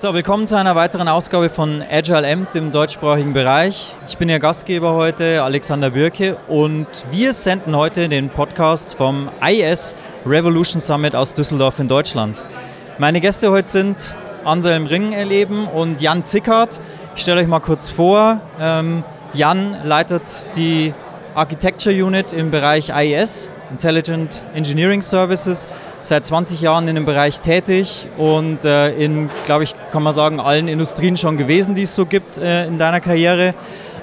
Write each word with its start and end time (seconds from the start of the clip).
So, 0.00 0.14
willkommen 0.14 0.46
zu 0.46 0.56
einer 0.56 0.76
weiteren 0.76 1.08
Ausgabe 1.08 1.48
von 1.48 1.82
Agile 1.82 2.24
Amt 2.32 2.54
im 2.54 2.70
deutschsprachigen 2.70 3.32
Bereich. 3.32 3.96
Ich 4.06 4.16
bin 4.16 4.28
Ihr 4.28 4.38
Gastgeber 4.38 4.92
heute, 4.92 5.42
Alexander 5.42 5.90
Bürke, 5.90 6.36
und 6.46 6.86
wir 7.10 7.32
senden 7.32 7.74
heute 7.74 8.08
den 8.08 8.30
Podcast 8.30 8.94
vom 8.94 9.28
IS 9.44 9.96
Revolution 10.24 10.80
Summit 10.80 11.16
aus 11.16 11.34
Düsseldorf 11.34 11.80
in 11.80 11.88
Deutschland. 11.88 12.44
Meine 12.98 13.20
Gäste 13.20 13.50
heute 13.50 13.66
sind 13.66 14.14
Anselm 14.44 14.86
Ring 14.86 15.12
erleben 15.12 15.66
und 15.66 16.00
Jan 16.00 16.22
Zickert. 16.22 16.78
Ich 17.16 17.22
stelle 17.22 17.40
euch 17.40 17.48
mal 17.48 17.58
kurz 17.58 17.88
vor. 17.88 18.40
Ähm, 18.60 19.02
Jan 19.32 19.78
leitet 19.82 20.22
die 20.54 20.94
Architecture 21.34 22.04
Unit 22.04 22.32
im 22.32 22.52
Bereich 22.52 22.90
IES, 22.94 23.50
Intelligent 23.72 24.44
Engineering 24.54 25.02
Services 25.02 25.66
seit 26.02 26.24
20 26.24 26.60
Jahren 26.60 26.86
in 26.88 26.94
dem 26.94 27.04
Bereich 27.04 27.40
tätig 27.40 28.06
und 28.16 28.64
äh, 28.64 28.92
in, 28.92 29.28
glaube 29.44 29.64
ich, 29.64 29.74
kann 29.90 30.02
man 30.02 30.12
sagen, 30.12 30.40
allen 30.40 30.68
Industrien 30.68 31.16
schon 31.16 31.36
gewesen, 31.36 31.74
die 31.74 31.82
es 31.82 31.94
so 31.94 32.06
gibt 32.06 32.38
äh, 32.38 32.66
in 32.66 32.78
deiner 32.78 33.00
Karriere. 33.00 33.54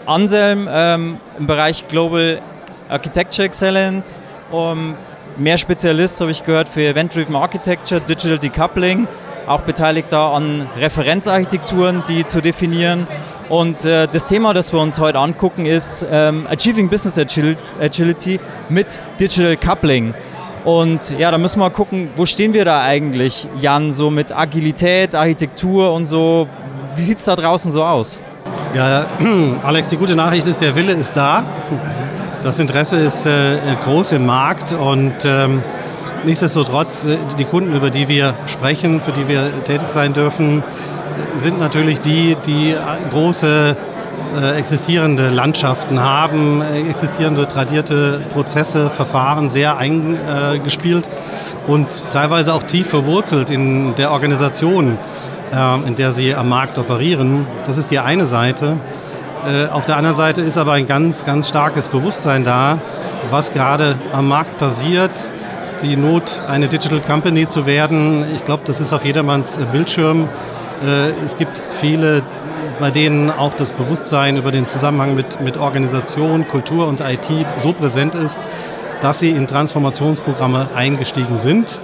Anselm 0.05 0.67
ähm, 0.71 1.17
im 1.39 1.47
Bereich 1.47 1.87
Global 1.87 2.41
Architecture 2.89 3.45
Excellence, 3.45 4.19
um, 4.51 4.95
mehr 5.37 5.57
Spezialist, 5.57 6.21
habe 6.21 6.31
ich 6.31 6.43
gehört, 6.43 6.69
für 6.69 6.81
Event-Driven 6.81 7.35
Architecture, 7.35 7.99
Digital 8.01 8.37
Decoupling, 8.37 9.07
auch 9.47 9.61
beteiligt 9.61 10.11
da 10.11 10.31
an 10.31 10.67
Referenzarchitekturen, 10.77 12.03
die 12.07 12.25
zu 12.25 12.41
definieren. 12.41 13.07
Und 13.49 13.85
äh, 13.85 14.07
das 14.11 14.27
Thema, 14.27 14.53
das 14.53 14.73
wir 14.73 14.79
uns 14.79 14.99
heute 14.99 15.19
angucken, 15.19 15.65
ist 15.65 16.05
ähm, 16.09 16.47
Achieving 16.47 16.89
Business 16.89 17.17
Agility 17.17 18.39
mit 18.69 18.87
Digital 19.19 19.55
Coupling. 19.57 20.13
Und 20.65 21.11
ja, 21.19 21.29
da 21.29 21.37
müssen 21.37 21.59
wir 21.59 21.69
gucken, 21.69 22.09
wo 22.15 22.25
stehen 22.25 22.53
wir 22.53 22.65
da 22.65 22.81
eigentlich, 22.81 23.47
Jan, 23.59 23.91
so 23.91 24.09
mit 24.09 24.35
Agilität, 24.35 25.13
Architektur 25.13 25.93
und 25.93 26.07
so. 26.07 26.47
Wie 26.95 27.01
sieht 27.03 27.19
es 27.19 27.25
da 27.25 27.35
draußen 27.35 27.69
so 27.69 27.83
aus? 27.83 28.19
Ja, 28.73 29.05
Alex, 29.63 29.89
die 29.89 29.97
gute 29.97 30.15
Nachricht 30.15 30.47
ist, 30.47 30.61
der 30.61 30.75
Wille 30.75 30.93
ist 30.93 31.15
da. 31.15 31.43
Das 32.41 32.57
Interesse 32.57 32.97
ist 32.97 33.27
äh, 33.27 33.57
groß 33.83 34.13
im 34.13 34.25
Markt 34.25 34.71
und 34.71 35.13
ähm, 35.23 35.61
nichtsdestotrotz, 36.25 37.05
äh, 37.05 37.17
die 37.37 37.45
Kunden, 37.45 37.75
über 37.75 37.91
die 37.91 38.07
wir 38.07 38.33
sprechen, 38.47 39.01
für 39.01 39.11
die 39.11 39.27
wir 39.27 39.63
tätig 39.65 39.87
sein 39.87 40.13
dürfen, 40.13 40.63
sind 41.35 41.59
natürlich 41.59 42.01
die, 42.01 42.35
die 42.45 42.75
große 43.11 43.77
äh, 44.35 44.57
existierende 44.57 45.29
Landschaften 45.29 45.99
haben, 45.99 46.61
äh, 46.61 46.89
existierende 46.89 47.47
tradierte 47.47 48.19
Prozesse, 48.33 48.89
Verfahren 48.89 49.49
sehr 49.49 49.77
eingespielt 49.77 51.07
und 51.67 52.03
teilweise 52.11 52.53
auch 52.53 52.63
tief 52.63 52.89
verwurzelt 52.89 53.49
in 53.49 53.95
der 53.95 54.11
Organisation, 54.11 54.97
äh, 55.53 55.87
in 55.87 55.95
der 55.95 56.11
sie 56.11 56.35
am 56.35 56.49
Markt 56.49 56.77
operieren. 56.77 57.47
Das 57.65 57.77
ist 57.77 57.91
die 57.91 57.99
eine 57.99 58.25
Seite. 58.25 58.77
Auf 59.71 59.85
der 59.85 59.97
anderen 59.97 60.17
Seite 60.17 60.41
ist 60.41 60.57
aber 60.57 60.71
ein 60.71 60.87
ganz, 60.87 61.23
ganz 61.23 61.49
starkes 61.49 61.87
Bewusstsein 61.87 62.43
da, 62.43 62.79
was 63.29 63.53
gerade 63.53 63.95
am 64.11 64.27
Markt 64.27 64.57
passiert, 64.57 65.29
die 65.83 65.95
Not, 65.95 66.41
eine 66.49 66.67
Digital 66.67 66.99
Company 66.99 67.47
zu 67.47 67.67
werden. 67.67 68.25
Ich 68.33 68.43
glaube, 68.43 68.63
das 68.65 68.81
ist 68.81 68.91
auf 68.91 69.05
jedermanns 69.05 69.59
Bildschirm. 69.71 70.29
Es 71.23 71.37
gibt 71.37 71.61
viele 71.79 72.23
bei 72.79 72.91
denen 72.91 73.31
auch 73.31 73.53
das 73.53 73.71
Bewusstsein 73.71 74.37
über 74.37 74.51
den 74.51 74.67
Zusammenhang 74.67 75.15
mit, 75.15 75.41
mit 75.41 75.57
Organisation, 75.57 76.47
Kultur 76.47 76.87
und 76.87 77.01
IT 77.01 77.29
so 77.61 77.73
präsent 77.73 78.15
ist, 78.15 78.39
dass 79.01 79.19
sie 79.19 79.29
in 79.29 79.47
Transformationsprogramme 79.47 80.69
eingestiegen 80.75 81.37
sind. 81.37 81.79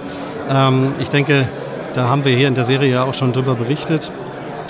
Ähm, 0.50 0.94
ich 0.98 1.08
denke, 1.08 1.48
da 1.94 2.08
haben 2.08 2.24
wir 2.24 2.34
hier 2.34 2.48
in 2.48 2.54
der 2.54 2.64
Serie 2.64 2.90
ja 2.90 3.04
auch 3.04 3.14
schon 3.14 3.32
drüber 3.32 3.54
berichtet. 3.54 4.10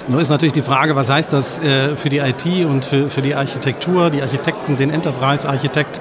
Nur 0.08 0.20
ist 0.20 0.30
natürlich 0.30 0.52
die 0.52 0.62
Frage, 0.62 0.96
was 0.96 1.08
heißt 1.08 1.32
das 1.32 1.58
äh, 1.58 1.96
für 1.96 2.08
die 2.08 2.18
IT 2.18 2.44
und 2.66 2.84
für, 2.84 3.08
für 3.08 3.22
die 3.22 3.34
Architektur, 3.34 4.10
die 4.10 4.22
Architekten, 4.22 4.76
den 4.76 4.90
Enterprise-Architekt 4.90 6.00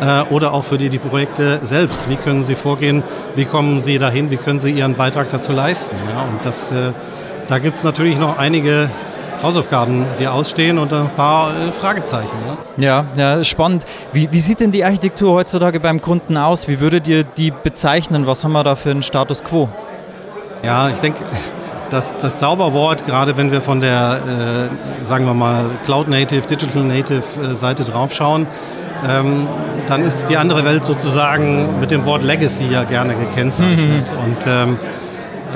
äh, 0.00 0.22
oder 0.32 0.52
auch 0.52 0.64
für 0.64 0.78
die, 0.78 0.88
die 0.88 0.98
Projekte 0.98 1.60
selbst. 1.64 2.08
Wie 2.08 2.16
können 2.16 2.44
sie 2.44 2.54
vorgehen? 2.54 3.02
Wie 3.34 3.44
kommen 3.44 3.80
sie 3.80 3.98
dahin? 3.98 4.30
Wie 4.30 4.36
können 4.36 4.60
sie 4.60 4.70
ihren 4.70 4.94
Beitrag 4.94 5.30
dazu 5.30 5.52
leisten? 5.52 5.96
Ja, 6.08 6.22
und 6.22 6.44
das, 6.44 6.70
äh, 6.70 6.92
da 7.48 7.58
gibt 7.58 7.76
es 7.76 7.84
natürlich 7.84 8.18
noch 8.18 8.38
einige 8.38 8.88
Hausaufgaben, 9.42 10.04
die 10.18 10.28
ausstehen 10.28 10.78
und 10.78 10.92
ein 10.92 11.08
paar 11.16 11.50
äh, 11.56 11.72
Fragezeichen. 11.72 12.36
Ne? 12.46 12.84
Ja, 12.84 13.06
ja, 13.16 13.42
spannend. 13.42 13.84
Wie, 14.12 14.28
wie 14.30 14.40
sieht 14.40 14.60
denn 14.60 14.70
die 14.70 14.84
Architektur 14.84 15.32
heutzutage 15.32 15.80
beim 15.80 16.00
Kunden 16.00 16.36
aus? 16.36 16.68
Wie 16.68 16.80
würdet 16.80 17.08
ihr 17.08 17.24
die 17.24 17.50
bezeichnen? 17.50 18.26
Was 18.26 18.44
haben 18.44 18.52
wir 18.52 18.64
da 18.64 18.76
für 18.76 18.90
einen 18.90 19.02
Status 19.02 19.42
quo? 19.42 19.68
Ja, 20.62 20.90
ich 20.90 20.98
denke, 20.98 21.24
das, 21.90 22.14
das 22.16 22.36
Zauberwort, 22.36 23.06
gerade 23.06 23.36
wenn 23.36 23.50
wir 23.50 23.62
von 23.62 23.80
der, 23.80 24.20
äh, 25.00 25.04
sagen 25.04 25.24
wir 25.24 25.34
mal, 25.34 25.64
Cloud 25.84 26.08
Native, 26.08 26.46
Digital 26.46 26.82
Native 26.82 27.22
äh, 27.42 27.54
Seite 27.54 27.84
draufschauen, 27.84 28.46
ähm, 29.08 29.46
dann 29.86 30.02
ist 30.02 30.28
die 30.28 30.36
andere 30.36 30.64
Welt 30.64 30.84
sozusagen 30.84 31.80
mit 31.80 31.90
dem 31.90 32.04
Wort 32.04 32.22
Legacy 32.22 32.66
ja 32.66 32.84
gerne 32.84 33.14
gekennzeichnet. 33.14 34.12
Mhm. 34.12 34.24
Und 34.24 34.46
ähm, 34.46 34.78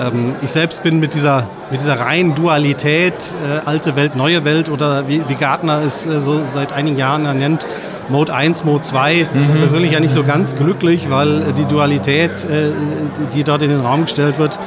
ähm, 0.00 0.34
ich 0.42 0.50
selbst 0.50 0.82
bin 0.82 1.00
mit 1.00 1.14
dieser, 1.14 1.46
mit 1.70 1.80
dieser 1.80 1.98
reinen 1.98 2.34
Dualität, 2.34 3.14
äh, 3.14 3.66
alte 3.66 3.96
Welt, 3.96 4.16
neue 4.16 4.44
Welt 4.44 4.68
oder 4.68 5.08
wie, 5.08 5.22
wie 5.28 5.34
Gartner 5.34 5.82
es 5.82 6.06
äh, 6.06 6.20
so 6.20 6.44
seit 6.44 6.72
einigen 6.72 6.96
Jahren 6.96 7.22
nennt, 7.38 7.66
Mode 8.08 8.34
1, 8.34 8.64
Mode 8.64 8.82
2, 8.82 9.26
mhm. 9.32 9.58
persönlich 9.58 9.92
ja 9.92 10.00
nicht 10.00 10.12
so 10.12 10.24
ganz 10.24 10.56
glücklich, 10.56 11.10
weil 11.10 11.42
äh, 11.42 11.52
die 11.56 11.64
Dualität, 11.64 12.30
äh, 12.44 12.70
die 13.34 13.44
dort 13.44 13.62
in 13.62 13.70
den 13.70 13.80
Raum 13.80 14.02
gestellt 14.02 14.38
wird, 14.38 14.58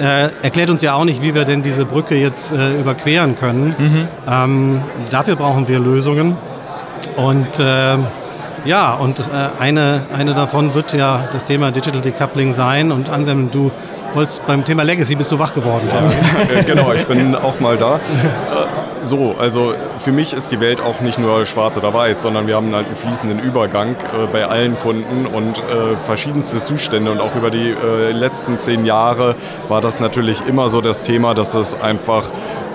äh, 0.00 0.30
erklärt 0.42 0.70
uns 0.70 0.82
ja 0.82 0.94
auch 0.94 1.04
nicht, 1.04 1.22
wie 1.22 1.34
wir 1.34 1.44
denn 1.44 1.62
diese 1.62 1.84
Brücke 1.84 2.14
jetzt 2.14 2.52
äh, 2.52 2.78
überqueren 2.78 3.36
können. 3.38 3.74
Mhm. 3.78 4.08
Ähm, 4.28 4.80
dafür 5.10 5.36
brauchen 5.36 5.68
wir 5.68 5.78
Lösungen. 5.78 6.36
Und 7.16 7.48
ähm, 7.58 8.06
ja, 8.64 8.94
und 8.94 9.22
eine, 9.60 10.00
eine 10.16 10.34
davon 10.34 10.74
wird 10.74 10.92
ja 10.92 11.28
das 11.32 11.44
Thema 11.44 11.70
Digital 11.70 12.02
Decoupling 12.02 12.52
sein. 12.52 12.90
Und 12.90 13.08
Anselm, 13.08 13.50
du 13.50 13.70
wolltest 14.16 14.44
beim 14.46 14.64
Thema 14.64 14.82
Legacy 14.82 15.14
bist 15.14 15.30
du 15.30 15.38
wach 15.38 15.54
geworden. 15.54 15.88
Ja, 16.54 16.62
genau, 16.62 16.92
ich 16.92 17.06
bin 17.06 17.34
auch 17.36 17.60
mal 17.60 17.76
da. 17.76 17.96
Äh, 17.96 17.98
so, 19.02 19.36
also 19.38 19.74
für 19.98 20.10
mich 20.10 20.32
ist 20.32 20.50
die 20.50 20.58
Welt 20.58 20.80
auch 20.80 21.00
nicht 21.00 21.18
nur 21.18 21.46
schwarz 21.46 21.76
oder 21.78 21.94
weiß, 21.94 22.22
sondern 22.22 22.46
wir 22.46 22.56
haben 22.56 22.74
halt 22.74 22.86
einen 22.86 22.96
fließenden 22.96 23.38
Übergang 23.38 23.92
äh, 23.92 24.26
bei 24.32 24.46
allen 24.46 24.78
Kunden 24.78 25.26
und 25.26 25.58
äh, 25.58 25.96
verschiedenste 25.96 26.64
Zustände. 26.64 27.12
Und 27.12 27.20
auch 27.20 27.36
über 27.36 27.50
die 27.50 27.70
äh, 27.70 28.10
letzten 28.10 28.58
zehn 28.58 28.84
Jahre 28.84 29.36
war 29.68 29.80
das 29.80 30.00
natürlich 30.00 30.42
immer 30.48 30.68
so 30.68 30.80
das 30.80 31.02
Thema, 31.02 31.34
dass 31.34 31.54
es 31.54 31.80
einfach 31.80 32.24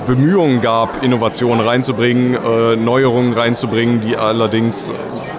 Bemühungen 0.06 0.62
gab, 0.62 1.04
Innovationen 1.04 1.66
reinzubringen, 1.66 2.34
äh, 2.36 2.76
Neuerungen 2.76 3.34
reinzubringen, 3.34 4.02
die 4.02 4.18
allerdings 4.18 4.92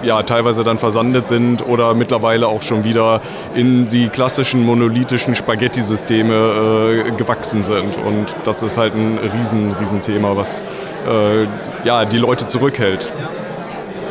ja, 0.03 0.23
teilweise 0.23 0.63
dann 0.63 0.77
versandet 0.77 1.27
sind 1.27 1.65
oder 1.67 1.93
mittlerweile 1.93 2.47
auch 2.47 2.61
schon 2.61 2.83
wieder 2.83 3.21
in 3.55 3.87
die 3.87 4.09
klassischen 4.09 4.65
monolithischen 4.65 5.35
Spaghetti-Systeme 5.35 6.33
äh, 6.33 7.11
gewachsen 7.11 7.63
sind. 7.63 7.97
Und 7.97 8.35
das 8.43 8.63
ist 8.63 8.77
halt 8.77 8.95
ein 8.95 9.17
riesen, 9.17 9.73
riesen 9.79 10.01
Thema, 10.01 10.35
was 10.35 10.61
äh, 11.07 11.45
ja, 11.85 12.05
die 12.05 12.17
Leute 12.17 12.47
zurückhält. 12.47 13.09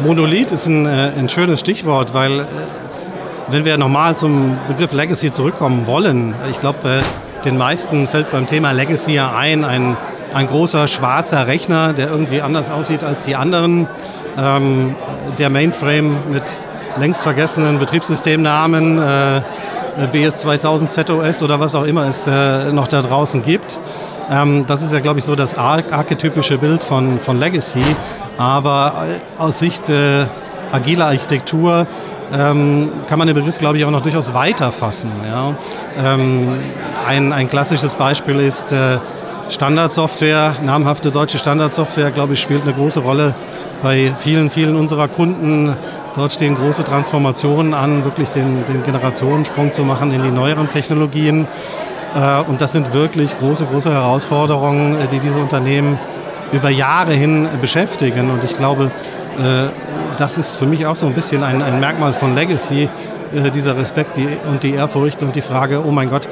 Monolith 0.04 0.52
ist 0.52 0.66
ein, 0.66 0.86
äh, 0.86 1.12
ein 1.16 1.28
schönes 1.28 1.60
Stichwort, 1.60 2.14
weil 2.14 2.40
äh, 2.40 2.44
wenn 3.48 3.64
wir 3.64 3.76
nochmal 3.76 4.16
zum 4.16 4.56
Begriff 4.68 4.92
Legacy 4.92 5.30
zurückkommen 5.30 5.86
wollen, 5.86 6.34
ich 6.50 6.58
glaube, 6.58 6.78
äh, 6.88 7.44
den 7.44 7.58
meisten 7.58 8.08
fällt 8.08 8.30
beim 8.30 8.46
Thema 8.46 8.72
Legacy 8.72 9.12
ja 9.14 9.34
ein, 9.36 9.64
ein 9.64 9.96
ein 10.34 10.46
großer 10.46 10.88
schwarzer 10.88 11.46
Rechner, 11.46 11.92
der 11.92 12.08
irgendwie 12.08 12.42
anders 12.42 12.70
aussieht 12.70 13.04
als 13.04 13.24
die 13.24 13.36
anderen. 13.36 13.86
Ähm, 14.38 14.94
der 15.38 15.50
Mainframe 15.50 16.16
mit 16.30 16.44
längst 16.98 17.22
vergessenen 17.22 17.78
Betriebssystemnamen, 17.78 18.98
äh, 18.98 19.40
BS 20.10 20.38
2000 20.38 20.90
ZOS 20.90 21.42
oder 21.42 21.60
was 21.60 21.74
auch 21.74 21.84
immer 21.84 22.06
es 22.06 22.26
äh, 22.26 22.72
noch 22.72 22.88
da 22.88 23.02
draußen 23.02 23.42
gibt. 23.42 23.78
Ähm, 24.30 24.64
das 24.66 24.82
ist 24.82 24.92
ja, 24.92 25.00
glaube 25.00 25.18
ich, 25.18 25.24
so 25.24 25.34
das 25.34 25.56
archetypische 25.56 26.58
Bild 26.58 26.82
von, 26.82 27.18
von 27.20 27.38
Legacy. 27.38 27.84
Aber 28.38 28.94
aus 29.38 29.58
Sicht 29.58 29.90
äh, 29.90 30.24
agiler 30.72 31.06
Architektur 31.06 31.86
ähm, 32.32 32.90
kann 33.08 33.18
man 33.18 33.26
den 33.26 33.36
Begriff, 33.36 33.58
glaube 33.58 33.76
ich, 33.76 33.84
auch 33.84 33.90
noch 33.90 34.00
durchaus 34.00 34.32
weiter 34.32 34.72
fassen. 34.72 35.10
Ja? 35.26 35.54
Ähm, 36.02 36.60
ein, 37.06 37.32
ein 37.32 37.50
klassisches 37.50 37.94
Beispiel 37.94 38.40
ist, 38.40 38.72
äh, 38.72 38.98
Standardsoftware, 39.48 40.56
namhafte 40.62 41.10
deutsche 41.10 41.38
Standardsoftware, 41.38 42.10
glaube 42.10 42.34
ich, 42.34 42.40
spielt 42.40 42.62
eine 42.62 42.72
große 42.72 43.00
Rolle 43.00 43.34
bei 43.82 44.12
vielen, 44.18 44.50
vielen 44.50 44.76
unserer 44.76 45.08
Kunden. 45.08 45.76
Dort 46.14 46.32
stehen 46.32 46.54
große 46.54 46.84
Transformationen 46.84 47.74
an, 47.74 48.04
wirklich 48.04 48.30
den, 48.30 48.64
den 48.66 48.82
Generationensprung 48.82 49.72
zu 49.72 49.82
machen 49.82 50.12
in 50.12 50.22
die 50.22 50.30
neueren 50.30 50.68
Technologien. 50.68 51.46
Äh, 52.14 52.42
und 52.48 52.60
das 52.60 52.72
sind 52.72 52.92
wirklich 52.92 53.38
große, 53.38 53.64
große 53.66 53.92
Herausforderungen, 53.92 55.00
äh, 55.00 55.08
die 55.08 55.18
diese 55.18 55.38
Unternehmen 55.38 55.98
über 56.52 56.70
Jahre 56.70 57.12
hin 57.12 57.48
beschäftigen. 57.60 58.30
Und 58.30 58.44
ich 58.44 58.56
glaube, 58.56 58.90
äh, 59.38 59.68
das 60.18 60.38
ist 60.38 60.56
für 60.56 60.66
mich 60.66 60.86
auch 60.86 60.96
so 60.96 61.06
ein 61.06 61.14
bisschen 61.14 61.42
ein, 61.42 61.62
ein 61.62 61.80
Merkmal 61.80 62.12
von 62.12 62.34
Legacy, 62.34 62.88
dieser 63.54 63.78
Respekt 63.78 64.18
und 64.46 64.62
die 64.62 64.74
Ehrfurcht 64.74 65.22
und 65.22 65.34
die 65.34 65.40
Frage, 65.40 65.82
oh 65.86 65.90
mein 65.90 66.10
Gott, 66.10 66.28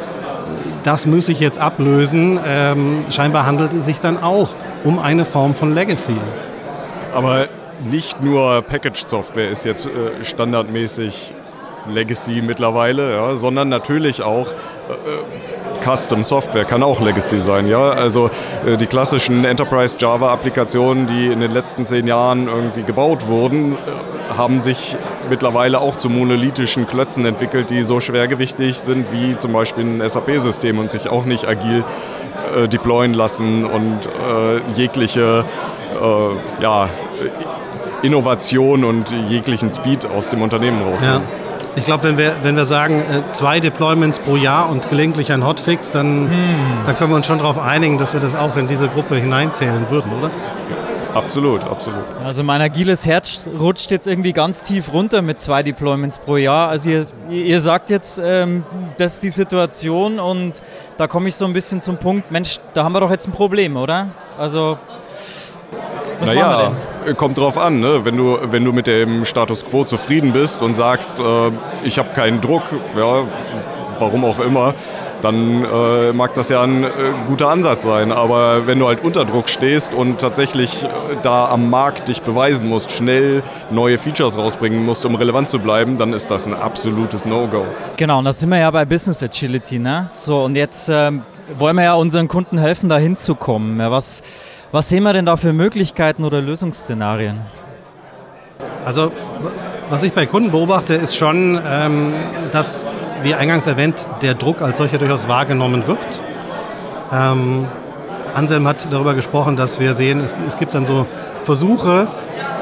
das 0.82 1.06
muss 1.06 1.28
ich 1.28 1.40
jetzt 1.40 1.58
ablösen. 1.58 2.38
Ähm, 2.46 3.04
scheinbar 3.10 3.46
handelt 3.46 3.72
es 3.72 3.86
sich 3.86 4.00
dann 4.00 4.22
auch 4.22 4.48
um 4.84 4.98
eine 4.98 5.24
Form 5.24 5.54
von 5.54 5.74
Legacy. 5.74 6.16
Aber 7.14 7.48
nicht 7.90 8.22
nur 8.22 8.62
Packaged 8.62 9.08
Software 9.08 9.50
ist 9.50 9.64
jetzt 9.64 9.86
äh, 9.86 10.24
standardmäßig 10.24 11.34
Legacy 11.88 12.42
mittlerweile, 12.42 13.12
ja, 13.12 13.36
sondern 13.36 13.68
natürlich 13.68 14.22
auch 14.22 14.48
äh, 14.48 15.82
Custom 15.82 16.24
Software 16.24 16.64
kann 16.64 16.82
auch 16.82 17.00
Legacy 17.00 17.40
sein. 17.40 17.66
Ja? 17.66 17.90
Also 17.90 18.30
äh, 18.66 18.76
die 18.76 18.86
klassischen 18.86 19.44
Enterprise 19.44 19.96
Java 19.98 20.32
Applikationen, 20.32 21.06
die 21.06 21.28
in 21.28 21.40
den 21.40 21.52
letzten 21.52 21.86
zehn 21.86 22.06
Jahren 22.06 22.48
irgendwie 22.48 22.82
gebaut 22.82 23.26
wurden, 23.26 23.72
äh, 23.72 23.76
haben 24.36 24.60
sich 24.60 24.96
mittlerweile 25.28 25.80
auch 25.80 25.96
zu 25.96 26.08
monolithischen 26.08 26.86
Klötzen 26.86 27.24
entwickelt, 27.24 27.70
die 27.70 27.82
so 27.82 28.00
schwergewichtig 28.00 28.78
sind 28.78 29.12
wie 29.12 29.36
zum 29.38 29.52
Beispiel 29.52 29.84
ein 29.84 30.08
SAP-System 30.08 30.78
und 30.78 30.90
sich 30.90 31.08
auch 31.08 31.24
nicht 31.24 31.46
agil 31.46 31.84
äh, 32.56 32.68
deployen 32.68 33.14
lassen 33.14 33.64
und 33.64 34.06
äh, 34.06 34.60
jegliche 34.76 35.44
äh, 36.00 36.62
ja, 36.62 36.88
Innovation 38.02 38.84
und 38.84 39.10
jeglichen 39.28 39.70
Speed 39.70 40.06
aus 40.06 40.30
dem 40.30 40.42
Unternehmen 40.42 40.82
rausnehmen. 40.82 41.22
Ja. 41.22 41.50
Ich 41.76 41.84
glaube, 41.84 42.04
wenn 42.04 42.18
wir, 42.18 42.34
wenn 42.42 42.56
wir 42.56 42.64
sagen, 42.64 43.00
äh, 43.00 43.32
zwei 43.32 43.60
Deployments 43.60 44.18
pro 44.18 44.36
Jahr 44.36 44.68
und 44.70 44.90
gelegentlich 44.90 45.32
ein 45.32 45.46
Hotfix, 45.46 45.90
dann, 45.90 46.28
hm. 46.28 46.30
dann 46.84 46.96
können 46.96 47.10
wir 47.10 47.16
uns 47.16 47.26
schon 47.26 47.38
darauf 47.38 47.58
einigen, 47.58 47.98
dass 47.98 48.12
wir 48.12 48.20
das 48.20 48.34
auch 48.34 48.56
in 48.56 48.66
diese 48.66 48.88
Gruppe 48.88 49.16
hineinzählen 49.16 49.86
würden, 49.88 50.10
oder? 50.18 50.30
Absolut, 51.14 51.64
absolut. 51.64 52.04
Also 52.24 52.42
mein 52.42 52.60
agiles 52.60 53.06
Herz 53.06 53.48
rutscht 53.58 53.90
jetzt 53.90 54.06
irgendwie 54.06 54.32
ganz 54.32 54.62
tief 54.62 54.92
runter 54.92 55.22
mit 55.22 55.40
zwei 55.40 55.62
Deployments 55.62 56.18
pro 56.18 56.36
Jahr. 56.36 56.68
Also 56.68 56.90
ihr, 56.90 57.06
ihr 57.30 57.60
sagt 57.60 57.90
jetzt, 57.90 58.20
ähm, 58.24 58.64
das 58.98 59.14
ist 59.14 59.22
die 59.22 59.30
Situation 59.30 60.20
und 60.20 60.62
da 60.96 61.06
komme 61.06 61.28
ich 61.28 61.34
so 61.34 61.44
ein 61.44 61.52
bisschen 61.52 61.80
zum 61.80 61.96
Punkt, 61.96 62.30
Mensch, 62.30 62.58
da 62.74 62.84
haben 62.84 62.92
wir 62.92 63.00
doch 63.00 63.10
jetzt 63.10 63.26
ein 63.26 63.32
Problem, 63.32 63.76
oder? 63.76 64.08
Also 64.38 64.78
was 66.20 66.28
naja, 66.28 66.72
kommt 67.16 67.38
drauf 67.38 67.56
an. 67.58 67.80
Ne? 67.80 68.04
Wenn, 68.04 68.16
du, 68.16 68.38
wenn 68.42 68.64
du 68.64 68.72
mit 68.72 68.86
dem 68.86 69.24
Status 69.24 69.64
quo 69.64 69.84
zufrieden 69.84 70.32
bist 70.32 70.62
und 70.62 70.74
sagst, 70.74 71.18
äh, 71.18 71.22
ich 71.82 71.98
habe 71.98 72.10
keinen 72.10 72.40
Druck, 72.40 72.62
ja, 72.96 73.22
warum 73.98 74.24
auch 74.24 74.38
immer, 74.38 74.74
dann 75.22 75.64
äh, 75.64 76.12
mag 76.12 76.34
das 76.34 76.48
ja 76.48 76.62
ein 76.62 76.84
äh, 76.84 76.88
guter 77.26 77.48
Ansatz 77.48 77.84
sein. 77.84 78.12
Aber 78.12 78.66
wenn 78.66 78.78
du 78.78 78.86
halt 78.86 79.02
unter 79.02 79.24
Druck 79.24 79.48
stehst 79.48 79.94
und 79.94 80.20
tatsächlich 80.20 80.84
äh, 80.84 80.88
da 81.22 81.48
am 81.48 81.70
Markt 81.70 82.08
dich 82.08 82.22
beweisen 82.22 82.68
musst, 82.68 82.90
schnell 82.90 83.42
neue 83.70 83.98
Features 83.98 84.36
rausbringen 84.36 84.84
musst, 84.84 85.04
um 85.04 85.14
relevant 85.14 85.50
zu 85.50 85.58
bleiben, 85.58 85.96
dann 85.96 86.12
ist 86.12 86.30
das 86.30 86.46
ein 86.46 86.54
absolutes 86.54 87.26
No-Go. 87.26 87.64
Genau, 87.96 88.18
und 88.18 88.24
da 88.24 88.32
sind 88.32 88.48
wir 88.48 88.58
ja 88.58 88.70
bei 88.70 88.84
Business 88.84 89.22
Agility. 89.22 89.78
Ne? 89.78 90.08
So, 90.12 90.44
und 90.44 90.56
jetzt 90.56 90.88
ähm, 90.88 91.22
wollen 91.58 91.76
wir 91.76 91.84
ja 91.84 91.94
unseren 91.94 92.28
Kunden 92.28 92.58
helfen, 92.58 92.88
da 92.88 92.98
hinzukommen. 92.98 93.78
Ja, 93.80 93.90
was 93.90 94.22
was 94.72 94.88
sehen 94.88 95.02
wir 95.02 95.12
denn 95.12 95.26
da 95.26 95.36
für 95.36 95.52
Möglichkeiten 95.52 96.22
oder 96.22 96.40
Lösungsszenarien? 96.40 97.40
Also, 98.84 99.10
was 99.88 100.04
ich 100.04 100.12
bei 100.12 100.26
Kunden 100.26 100.52
beobachte, 100.52 100.94
ist 100.94 101.16
schon, 101.16 101.60
ähm, 101.66 102.14
dass, 102.52 102.86
wie 103.22 103.34
eingangs 103.34 103.66
erwähnt, 103.66 104.08
der 104.22 104.34
Druck 104.34 104.62
als 104.62 104.78
solcher 104.78 104.98
durchaus 104.98 105.28
wahrgenommen 105.28 105.86
wird. 105.86 106.22
Ähm, 107.12 107.66
Anselm 108.34 108.66
hat 108.68 108.86
darüber 108.90 109.14
gesprochen, 109.14 109.56
dass 109.56 109.80
wir 109.80 109.94
sehen, 109.94 110.20
es, 110.20 110.36
es 110.46 110.56
gibt 110.56 110.74
dann 110.74 110.86
so 110.86 111.06
Versuche, 111.44 112.06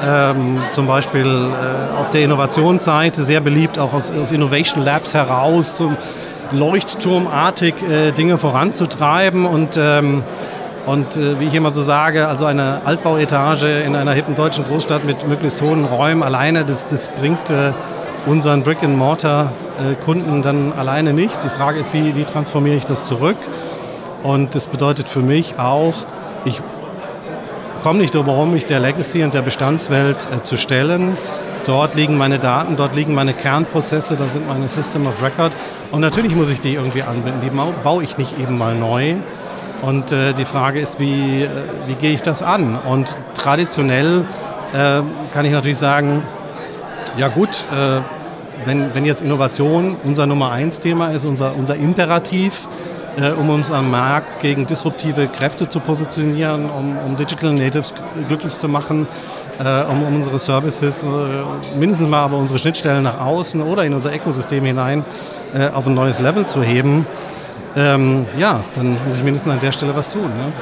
ähm, 0.06 0.60
zum 0.72 0.86
Beispiel 0.86 1.26
äh, 1.26 2.00
auf 2.00 2.10
der 2.10 2.22
Innovationsseite, 2.22 3.24
sehr 3.24 3.40
beliebt, 3.40 3.78
auch 3.78 3.92
aus, 3.92 4.10
aus 4.10 4.32
Innovation 4.32 4.84
Labs 4.84 5.14
heraus, 5.14 5.74
zum 5.74 5.96
Leuchtturmartig 6.50 7.74
äh, 7.82 8.12
Dinge 8.12 8.38
voranzutreiben 8.38 9.44
und 9.44 9.76
ähm, 9.76 10.22
und 10.86 11.18
äh, 11.18 11.38
wie 11.38 11.48
ich 11.48 11.54
immer 11.54 11.70
so 11.70 11.82
sage, 11.82 12.28
also 12.28 12.46
eine 12.46 12.80
Altbauetage 12.86 13.82
in 13.84 13.94
einer 13.94 14.12
hippen 14.12 14.34
deutschen 14.34 14.64
Großstadt 14.64 15.04
mit 15.04 15.28
möglichst 15.28 15.60
hohen 15.60 15.84
Räumen 15.84 16.22
alleine, 16.22 16.64
das, 16.64 16.86
das 16.86 17.10
bringt 17.10 17.50
äh, 17.50 17.72
unseren 18.24 18.62
Brick-and-Mortar-Kunden 19.78 20.42
dann 20.42 20.72
alleine 20.72 21.12
nichts. 21.12 21.40
Die 21.40 21.48
Frage 21.48 21.78
ist, 21.78 21.94
wie, 21.94 22.14
wie 22.16 22.24
transformiere 22.24 22.76
ich 22.76 22.84
das 22.84 23.04
zurück? 23.04 23.36
Und 24.22 24.54
das 24.54 24.66
bedeutet 24.66 25.08
für 25.08 25.20
mich 25.20 25.58
auch, 25.58 25.94
ich 26.44 26.60
komme 27.82 28.00
nicht 28.00 28.14
darum 28.14 28.26
herum, 28.26 28.52
mich 28.52 28.66
der 28.66 28.80
Legacy 28.80 29.22
und 29.22 29.34
der 29.34 29.42
Bestandswelt 29.42 30.26
äh, 30.34 30.42
zu 30.42 30.56
stellen. 30.56 31.16
Dort 31.64 31.94
liegen 31.94 32.16
meine 32.16 32.38
Daten, 32.38 32.76
dort 32.76 32.94
liegen 32.94 33.14
meine 33.14 33.34
Kernprozesse, 33.34 34.16
da 34.16 34.26
sind 34.26 34.48
meine 34.48 34.68
System 34.68 35.06
of 35.06 35.22
Record. 35.22 35.52
Und 35.92 36.00
natürlich 36.00 36.34
muss 36.34 36.50
ich 36.50 36.60
die 36.60 36.74
irgendwie 36.74 37.02
anbinden. 37.02 37.40
Die 37.42 37.50
baue 37.84 38.02
ich 38.02 38.18
nicht 38.18 38.38
eben 38.40 38.58
mal 38.58 38.74
neu, 38.74 39.16
und 39.82 40.10
äh, 40.10 40.32
die 40.32 40.44
Frage 40.44 40.80
ist, 40.80 40.98
wie, 40.98 41.44
äh, 41.44 41.48
wie 41.86 41.94
gehe 41.94 42.12
ich 42.12 42.22
das 42.22 42.42
an? 42.42 42.76
Und 42.76 43.16
traditionell 43.34 44.24
äh, 44.72 45.02
kann 45.32 45.44
ich 45.44 45.52
natürlich 45.52 45.78
sagen, 45.78 46.24
ja 47.16 47.28
gut, 47.28 47.64
äh, 47.72 48.00
wenn, 48.64 48.94
wenn 48.94 49.04
jetzt 49.04 49.22
Innovation 49.22 49.96
unser 50.04 50.26
Nummer 50.26 50.50
eins 50.52 50.80
Thema 50.80 51.08
ist, 51.10 51.24
unser, 51.24 51.54
unser 51.56 51.76
Imperativ, 51.76 52.68
äh, 53.16 53.30
um 53.30 53.50
uns 53.50 53.70
am 53.70 53.90
Markt 53.90 54.40
gegen 54.40 54.66
disruptive 54.66 55.28
Kräfte 55.28 55.68
zu 55.68 55.80
positionieren, 55.80 56.70
um, 56.70 56.96
um 57.06 57.16
Digital 57.16 57.52
Natives 57.52 57.94
glücklich 58.28 58.56
zu 58.58 58.68
machen, 58.68 59.06
äh, 59.58 59.84
um, 59.84 60.02
um, 60.02 60.16
unsere 60.16 60.38
Services, 60.38 61.04
mindestens 61.78 62.08
mal 62.08 62.22
aber 62.22 62.36
unsere 62.36 62.58
Schnittstellen 62.58 63.02
nach 63.04 63.20
außen 63.20 63.60
oder 63.60 63.84
in 63.84 63.94
unser 63.94 64.14
Ökosystem 64.14 64.64
hinein 64.64 65.04
auf 65.72 65.86
ein 65.86 65.94
neues 65.94 66.20
Level 66.20 66.44
zu 66.44 66.62
heben, 66.62 67.06
ähm, 67.76 68.26
ja, 68.36 68.60
dann 68.74 68.98
muss 69.06 69.18
ich 69.18 69.24
mindestens 69.24 69.52
an 69.52 69.60
der 69.60 69.72
Stelle 69.72 69.94
was 69.94 70.08
tun. 70.08 70.24
Ne? 70.24 70.52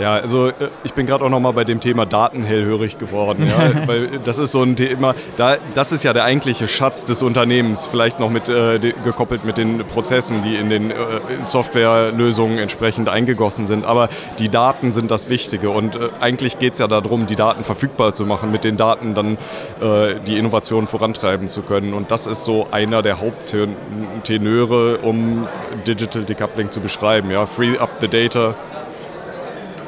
Ja, 0.00 0.14
also 0.14 0.48
äh, 0.48 0.52
ich 0.82 0.94
bin 0.94 1.06
gerade 1.06 1.24
auch 1.26 1.28
noch 1.28 1.40
mal 1.40 1.52
bei 1.52 1.64
dem 1.64 1.78
Thema 1.78 2.06
Daten 2.06 2.42
hellhörig 2.42 2.96
geworden, 2.96 3.46
ja, 3.46 3.70
weil 3.86 4.18
das 4.24 4.38
ist 4.38 4.52
so 4.52 4.62
ein 4.62 4.74
Thema, 4.74 5.14
da, 5.36 5.56
das 5.74 5.92
ist 5.92 6.02
ja 6.04 6.14
der 6.14 6.24
eigentliche 6.24 6.66
Schatz 6.68 7.04
des 7.04 7.22
Unternehmens, 7.22 7.86
vielleicht 7.86 8.18
noch 8.18 8.30
mit 8.30 8.48
äh, 8.48 8.78
gekoppelt 9.04 9.44
mit 9.44 9.58
den 9.58 9.78
Prozessen, 9.86 10.42
die 10.42 10.56
in 10.56 10.70
den 10.70 10.90
äh, 10.90 10.94
Softwarelösungen 11.42 12.58
entsprechend 12.58 13.10
eingegossen 13.10 13.66
sind. 13.66 13.84
Aber 13.84 14.08
die 14.38 14.48
Daten 14.48 14.92
sind 14.92 15.10
das 15.10 15.28
Wichtige 15.28 15.68
und 15.68 15.96
äh, 15.96 16.08
eigentlich 16.18 16.58
geht 16.58 16.72
es 16.74 16.78
ja 16.78 16.88
darum, 16.88 17.26
die 17.26 17.36
Daten 17.36 17.62
verfügbar 17.62 18.14
zu 18.14 18.24
machen, 18.24 18.50
mit 18.50 18.64
den 18.64 18.78
Daten 18.78 19.14
dann 19.14 19.36
äh, 19.82 20.14
die 20.26 20.38
Innovation 20.38 20.86
vorantreiben 20.86 21.50
zu 21.50 21.60
können. 21.60 21.92
Und 21.92 22.10
das 22.10 22.26
ist 22.26 22.44
so 22.44 22.68
einer 22.70 23.02
der 23.02 23.20
Haupttenöre, 23.20 24.98
um 24.98 25.46
Digital 25.86 26.24
Decoupling 26.24 26.70
zu 26.70 26.80
beschreiben. 26.80 27.30
Ja, 27.30 27.44
free 27.44 27.76
up 27.76 27.90
the 28.00 28.08
data 28.08 28.54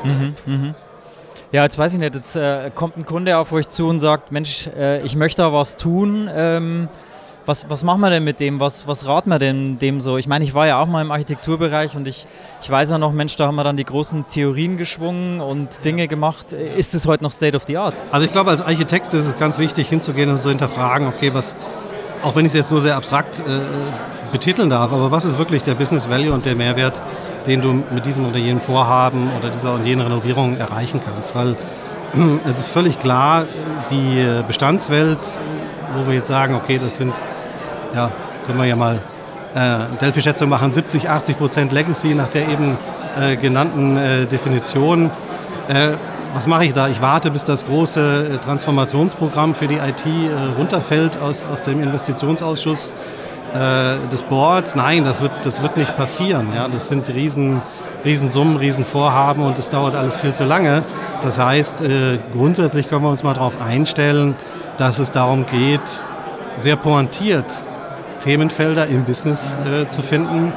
Mhm, 0.04 0.34
mhm. 0.46 0.74
Ja, 1.52 1.64
jetzt 1.64 1.76
weiß 1.76 1.92
ich 1.92 1.98
nicht, 1.98 2.14
jetzt 2.14 2.34
äh, 2.34 2.70
kommt 2.74 2.96
ein 2.96 3.04
Kunde 3.04 3.36
auf 3.36 3.52
euch 3.52 3.68
zu 3.68 3.86
und 3.86 4.00
sagt, 4.00 4.32
Mensch, 4.32 4.68
äh, 4.68 5.02
ich 5.02 5.16
möchte 5.16 5.42
da 5.42 5.52
was 5.52 5.76
tun. 5.76 6.30
Ähm, 6.32 6.88
was, 7.44 7.68
was 7.68 7.84
machen 7.84 8.00
wir 8.00 8.10
denn 8.10 8.24
mit 8.24 8.40
dem? 8.40 8.60
Was, 8.60 8.86
was 8.86 9.06
raten 9.06 9.30
wir 9.30 9.38
denn 9.38 9.78
dem 9.78 10.00
so? 10.00 10.16
Ich 10.16 10.26
meine, 10.26 10.44
ich 10.44 10.54
war 10.54 10.66
ja 10.66 10.80
auch 10.80 10.86
mal 10.86 11.02
im 11.02 11.10
Architekturbereich 11.10 11.96
und 11.96 12.06
ich, 12.06 12.26
ich 12.62 12.70
weiß 12.70 12.90
ja 12.90 12.98
noch, 12.98 13.12
Mensch, 13.12 13.36
da 13.36 13.46
haben 13.46 13.56
wir 13.56 13.64
dann 13.64 13.76
die 13.76 13.84
großen 13.84 14.26
Theorien 14.28 14.76
geschwungen 14.76 15.40
und 15.40 15.84
Dinge 15.84 16.08
gemacht. 16.08 16.52
Ist 16.52 16.94
es 16.94 17.06
heute 17.06 17.24
noch 17.24 17.32
State 17.32 17.56
of 17.56 17.64
the 17.66 17.76
Art? 17.76 17.94
Also 18.10 18.24
ich 18.24 18.32
glaube, 18.32 18.50
als 18.50 18.62
Architekt 18.62 19.12
ist 19.14 19.26
es 19.26 19.36
ganz 19.36 19.58
wichtig 19.58 19.88
hinzugehen 19.88 20.30
und 20.30 20.38
zu 20.38 20.48
hinterfragen, 20.48 21.08
okay, 21.08 21.34
was, 21.34 21.56
auch 22.22 22.36
wenn 22.36 22.46
ich 22.46 22.50
es 22.50 22.54
jetzt 22.54 22.70
nur 22.70 22.80
sehr 22.80 22.96
abstrakt 22.96 23.40
äh, 23.40 23.42
betiteln 24.30 24.70
darf, 24.70 24.92
aber 24.92 25.10
was 25.10 25.24
ist 25.24 25.36
wirklich 25.36 25.62
der 25.62 25.74
Business 25.74 26.08
Value 26.08 26.32
und 26.32 26.46
der 26.46 26.54
Mehrwert 26.54 27.00
den 27.46 27.60
du 27.60 27.82
mit 27.90 28.06
diesem 28.06 28.26
oder 28.26 28.38
jenem 28.38 28.60
Vorhaben 28.60 29.30
oder 29.38 29.50
dieser 29.50 29.74
und 29.74 29.84
jenen 29.84 30.02
Renovierung 30.02 30.56
erreichen 30.58 31.00
kannst. 31.04 31.34
Weil 31.34 31.56
es 32.48 32.60
ist 32.60 32.68
völlig 32.68 32.98
klar, 32.98 33.44
die 33.90 34.26
Bestandswelt, 34.46 35.18
wo 35.94 36.06
wir 36.06 36.14
jetzt 36.14 36.28
sagen, 36.28 36.54
okay, 36.54 36.78
das 36.82 36.96
sind, 36.96 37.14
ja, 37.94 38.10
können 38.46 38.58
wir 38.58 38.66
ja 38.66 38.76
mal 38.76 39.00
äh, 39.54 39.96
Delphi-Schätzung 40.00 40.48
machen, 40.48 40.72
70, 40.72 41.08
80 41.08 41.38
Prozent 41.38 41.72
Legacy 41.72 42.14
nach 42.14 42.28
der 42.28 42.48
eben 42.48 42.76
äh, 43.18 43.36
genannten 43.36 43.96
äh, 43.96 44.26
Definition. 44.26 45.10
Äh, 45.68 45.92
was 46.34 46.46
mache 46.46 46.64
ich 46.64 46.72
da? 46.72 46.88
Ich 46.88 47.02
warte, 47.02 47.30
bis 47.30 47.44
das 47.44 47.66
große 47.66 48.30
äh, 48.34 48.38
Transformationsprogramm 48.38 49.54
für 49.54 49.66
die 49.66 49.76
IT 49.76 50.06
äh, 50.06 50.58
runterfällt 50.58 51.18
aus, 51.18 51.46
aus 51.46 51.62
dem 51.62 51.82
Investitionsausschuss 51.82 52.92
äh, 53.54 54.08
des 54.10 54.22
Boards. 54.22 54.74
Nein, 54.74 55.04
das 55.04 55.20
wird, 55.20 55.32
das 55.44 55.62
wird 55.62 55.76
nicht 55.76 55.96
passieren. 55.96 56.48
Ja? 56.54 56.68
Das 56.68 56.88
sind 56.88 57.08
riesen, 57.08 57.62
Riesensummen, 58.04 58.56
Riesenvorhaben 58.56 59.44
und 59.44 59.58
es 59.58 59.68
dauert 59.68 59.94
alles 59.94 60.16
viel 60.16 60.32
zu 60.32 60.44
lange. 60.44 60.84
Das 61.22 61.38
heißt, 61.38 61.82
äh, 61.82 62.18
grundsätzlich 62.32 62.88
können 62.88 63.02
wir 63.02 63.10
uns 63.10 63.22
mal 63.22 63.34
darauf 63.34 63.60
einstellen, 63.60 64.34
dass 64.78 64.98
es 64.98 65.10
darum 65.10 65.46
geht, 65.46 66.04
sehr 66.56 66.76
pointiert 66.76 67.64
Themenfelder 68.20 68.86
im 68.86 69.04
Business 69.04 69.56
äh, 69.66 69.88
zu 69.90 70.02
finden, 70.02 70.52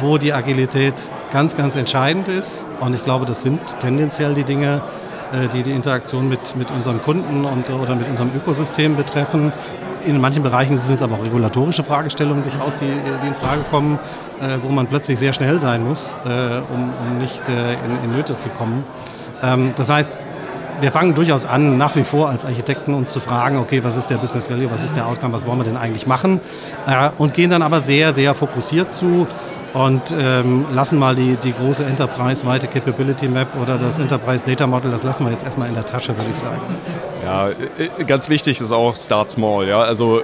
wo 0.00 0.16
die 0.18 0.32
Agilität 0.32 0.94
ganz, 1.32 1.56
ganz 1.56 1.76
entscheidend 1.76 2.28
ist. 2.28 2.66
Und 2.80 2.94
ich 2.94 3.02
glaube, 3.02 3.26
das 3.26 3.42
sind 3.42 3.60
tendenziell 3.80 4.34
die 4.34 4.44
Dinge, 4.44 4.80
die 5.52 5.62
die 5.62 5.72
Interaktion 5.72 6.28
mit, 6.28 6.54
mit 6.56 6.70
unseren 6.70 7.00
Kunden 7.02 7.44
und, 7.44 7.68
oder 7.70 7.94
mit 7.94 8.08
unserem 8.08 8.30
Ökosystem 8.36 8.96
betreffen. 8.96 9.52
In 10.06 10.20
manchen 10.20 10.42
Bereichen 10.42 10.76
sind 10.76 10.96
es 10.96 11.02
aber 11.02 11.16
auch 11.16 11.24
regulatorische 11.24 11.82
Fragestellungen 11.82 12.42
durchaus, 12.42 12.76
die, 12.76 12.84
die 12.84 13.26
in 13.26 13.34
Frage 13.34 13.62
kommen, 13.70 13.98
äh, 14.40 14.58
wo 14.62 14.70
man 14.70 14.86
plötzlich 14.86 15.18
sehr 15.18 15.32
schnell 15.32 15.58
sein 15.60 15.82
muss, 15.82 16.16
äh, 16.26 16.28
um, 16.28 16.92
um 17.08 17.18
nicht 17.18 17.48
äh, 17.48 17.72
in, 17.72 18.10
in 18.10 18.16
Nöte 18.16 18.36
zu 18.36 18.48
kommen. 18.50 18.84
Ähm, 19.42 19.72
das 19.76 19.88
heißt, 19.88 20.18
wir 20.80 20.92
fangen 20.92 21.14
durchaus 21.14 21.46
an, 21.46 21.78
nach 21.78 21.96
wie 21.96 22.04
vor 22.04 22.28
als 22.28 22.44
Architekten 22.44 22.92
uns 22.92 23.12
zu 23.12 23.20
fragen, 23.20 23.58
okay, 23.58 23.82
was 23.82 23.96
ist 23.96 24.10
der 24.10 24.18
Business 24.18 24.50
Value, 24.50 24.70
was 24.70 24.82
ist 24.82 24.94
der 24.94 25.06
Outcome, 25.06 25.32
was 25.32 25.46
wollen 25.46 25.58
wir 25.58 25.64
denn 25.64 25.76
eigentlich 25.76 26.06
machen? 26.06 26.40
Äh, 26.86 27.10
und 27.16 27.32
gehen 27.32 27.50
dann 27.50 27.62
aber 27.62 27.80
sehr, 27.80 28.12
sehr 28.12 28.34
fokussiert 28.34 28.94
zu 28.94 29.26
und 29.74 30.14
ähm, 30.18 30.66
lassen 30.72 30.98
mal 30.98 31.14
die, 31.14 31.36
die 31.36 31.52
große 31.52 31.84
Enterprise-weite 31.84 32.68
Capability 32.68 33.28
Map 33.28 33.48
oder 33.60 33.76
das 33.76 33.98
Enterprise 33.98 34.44
Data 34.46 34.66
Model, 34.66 34.90
das 34.90 35.02
lassen 35.02 35.24
wir 35.24 35.32
jetzt 35.32 35.44
erstmal 35.44 35.68
in 35.68 35.74
der 35.74 35.84
Tasche, 35.84 36.16
würde 36.16 36.30
ich 36.30 36.38
sagen. 36.38 36.60
Ja, 37.24 37.48
äh, 37.48 38.04
ganz 38.04 38.28
wichtig 38.28 38.60
ist 38.60 38.72
auch 38.72 38.94
Start 38.94 39.30
Small, 39.30 39.68
ja, 39.68 39.80
also 39.80 40.22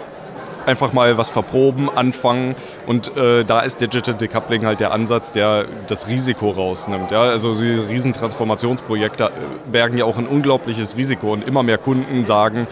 einfach 0.67 0.93
mal 0.93 1.19
was 1.19 1.31
verproben, 1.31 1.89
anfangen 1.95 2.55
und 2.87 3.17
äh, 3.17 3.45
da 3.45 3.61
ist 3.61 3.81
Digital 3.81 4.15
Decoupling 4.15 4.67
halt 4.67 4.81
der 4.81 4.93
Ansatz, 4.93 5.33
der 5.33 5.65
das 5.87 6.07
Risiko 6.07 6.51
rausnimmt. 6.51 7.11
Ja? 7.11 7.23
Also 7.23 7.55
die 7.55 7.75
Riesentransformationsprojekte 7.75 9.25
äh, 9.25 9.31
bergen 9.71 9.99
ja 9.99 10.05
auch 10.05 10.19
ein 10.19 10.27
unglaubliches 10.27 10.97
Risiko 10.97 11.33
und 11.33 11.47
immer 11.47 11.63
mehr 11.63 11.79
Kunden 11.79 12.25
sagen, 12.25 12.67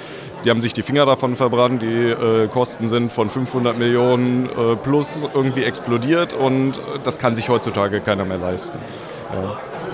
die 0.45 0.50
haben 0.50 0.61
sich 0.61 0.73
die 0.73 0.83
Finger 0.83 1.07
davon 1.07 1.37
verbrannt, 1.37 1.83
die 1.83 2.11
äh, 2.11 2.49
Kosten 2.49 2.88
sind 2.88 3.11
von 3.11 3.28
500 3.28 3.76
Millionen 3.76 4.47
äh, 4.47 4.76
plus 4.76 5.28
irgendwie 5.35 5.64
explodiert 5.64 6.35
und 6.35 6.80
das 7.02 7.18
kann 7.18 7.35
sich 7.35 7.49
heutzutage 7.49 8.00
keiner 8.00 8.25
mehr 8.25 8.38
leisten. 8.38 8.78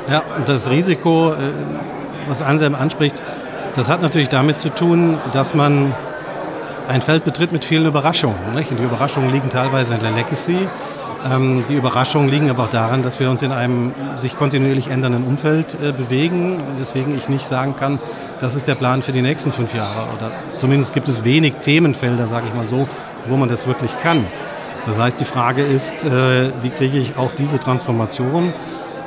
Ja, 0.08 0.14
ja 0.14 0.22
und 0.36 0.48
das 0.48 0.68
Risiko, 0.68 1.32
äh, 1.32 1.36
was 2.28 2.42
Anselm 2.42 2.74
anspricht, 2.74 3.22
das 3.74 3.88
hat 3.88 4.02
natürlich 4.02 4.28
damit 4.28 4.60
zu 4.60 4.68
tun, 4.68 5.18
dass 5.32 5.54
man 5.54 5.94
ein 6.88 7.02
Feld 7.02 7.24
betritt 7.24 7.52
mit 7.52 7.64
vielen 7.64 7.86
Überraschungen. 7.86 8.54
Nicht? 8.54 8.70
Und 8.70 8.78
die 8.78 8.84
Überraschungen 8.84 9.32
liegen 9.32 9.50
teilweise 9.50 9.94
in 9.94 10.00
der 10.00 10.12
Legacy. 10.12 10.68
Ähm, 11.24 11.64
die 11.68 11.74
Überraschungen 11.74 12.28
liegen 12.28 12.50
aber 12.50 12.64
auch 12.64 12.70
daran, 12.70 13.02
dass 13.02 13.18
wir 13.18 13.30
uns 13.30 13.42
in 13.42 13.50
einem 13.50 13.92
sich 14.16 14.36
kontinuierlich 14.36 14.88
ändernden 14.88 15.24
Umfeld 15.24 15.74
äh, 15.82 15.92
bewegen, 15.92 16.60
weswegen 16.78 17.16
ich 17.16 17.28
nicht 17.28 17.46
sagen 17.46 17.74
kann, 17.78 17.98
das 18.40 18.54
ist 18.54 18.68
der 18.68 18.74
Plan 18.74 19.02
für 19.02 19.12
die 19.12 19.22
nächsten 19.22 19.52
fünf 19.52 19.74
Jahre. 19.74 20.08
Oder 20.14 20.30
zumindest 20.58 20.92
gibt 20.92 21.08
es 21.08 21.24
wenig 21.24 21.54
Themenfelder, 21.62 22.28
sage 22.28 22.46
ich 22.48 22.54
mal 22.54 22.68
so, 22.68 22.86
wo 23.26 23.36
man 23.36 23.48
das 23.48 23.66
wirklich 23.66 23.90
kann. 24.02 24.26
Das 24.86 24.98
heißt, 24.98 25.18
die 25.18 25.24
Frage 25.24 25.62
ist, 25.62 26.04
äh, 26.04 26.50
wie 26.62 26.68
kriege 26.68 26.98
ich 26.98 27.16
auch 27.16 27.32
diese 27.32 27.58
Transformation 27.58 28.52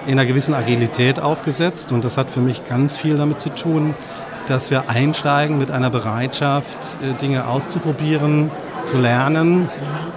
in 0.07 0.13
einer 0.13 0.25
gewissen 0.25 0.55
Agilität 0.55 1.19
aufgesetzt? 1.19 1.91
Und 1.91 2.03
das 2.03 2.17
hat 2.17 2.31
für 2.31 2.39
mich 2.39 2.67
ganz 2.67 2.97
viel 2.97 3.17
damit 3.17 3.39
zu 3.39 3.49
tun, 3.49 3.93
dass 4.47 4.71
wir 4.71 4.89
einsteigen 4.89 5.59
mit 5.59 5.69
einer 5.69 5.91
Bereitschaft, 5.91 6.77
äh, 7.03 7.13
Dinge 7.13 7.47
auszuprobieren, 7.47 8.49
zu 8.87 8.97
lernen. 8.97 9.69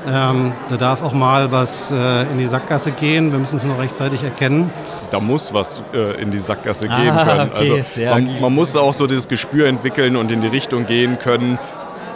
Ähm, 0.06 0.52
da 0.68 0.76
darf 0.76 1.02
auch 1.02 1.12
mal 1.12 1.52
was 1.52 1.90
äh, 1.90 2.22
in 2.22 2.38
die 2.38 2.46
Sackgasse 2.46 2.92
gehen. 2.92 3.32
Wir 3.32 3.38
müssen 3.38 3.56
es 3.56 3.64
nur 3.64 3.78
rechtzeitig 3.78 4.24
erkennen. 4.24 4.70
Da 5.10 5.20
muss 5.20 5.52
was 5.52 5.82
äh, 5.92 6.20
in 6.22 6.30
die 6.30 6.38
Sackgasse 6.38 6.88
ah, 6.88 6.96
gehen 6.96 7.14
können. 7.14 7.50
Okay, 7.54 8.06
also 8.06 8.14
man, 8.14 8.40
man, 8.40 8.54
muss 8.54 8.74
auch 8.76 8.94
so 8.94 9.06
dieses 9.06 9.28
Gespür 9.28 9.66
entwickeln 9.66 10.16
und 10.16 10.32
in 10.32 10.40
die 10.40 10.46
Richtung 10.46 10.86
gehen 10.86 11.18
können, 11.18 11.58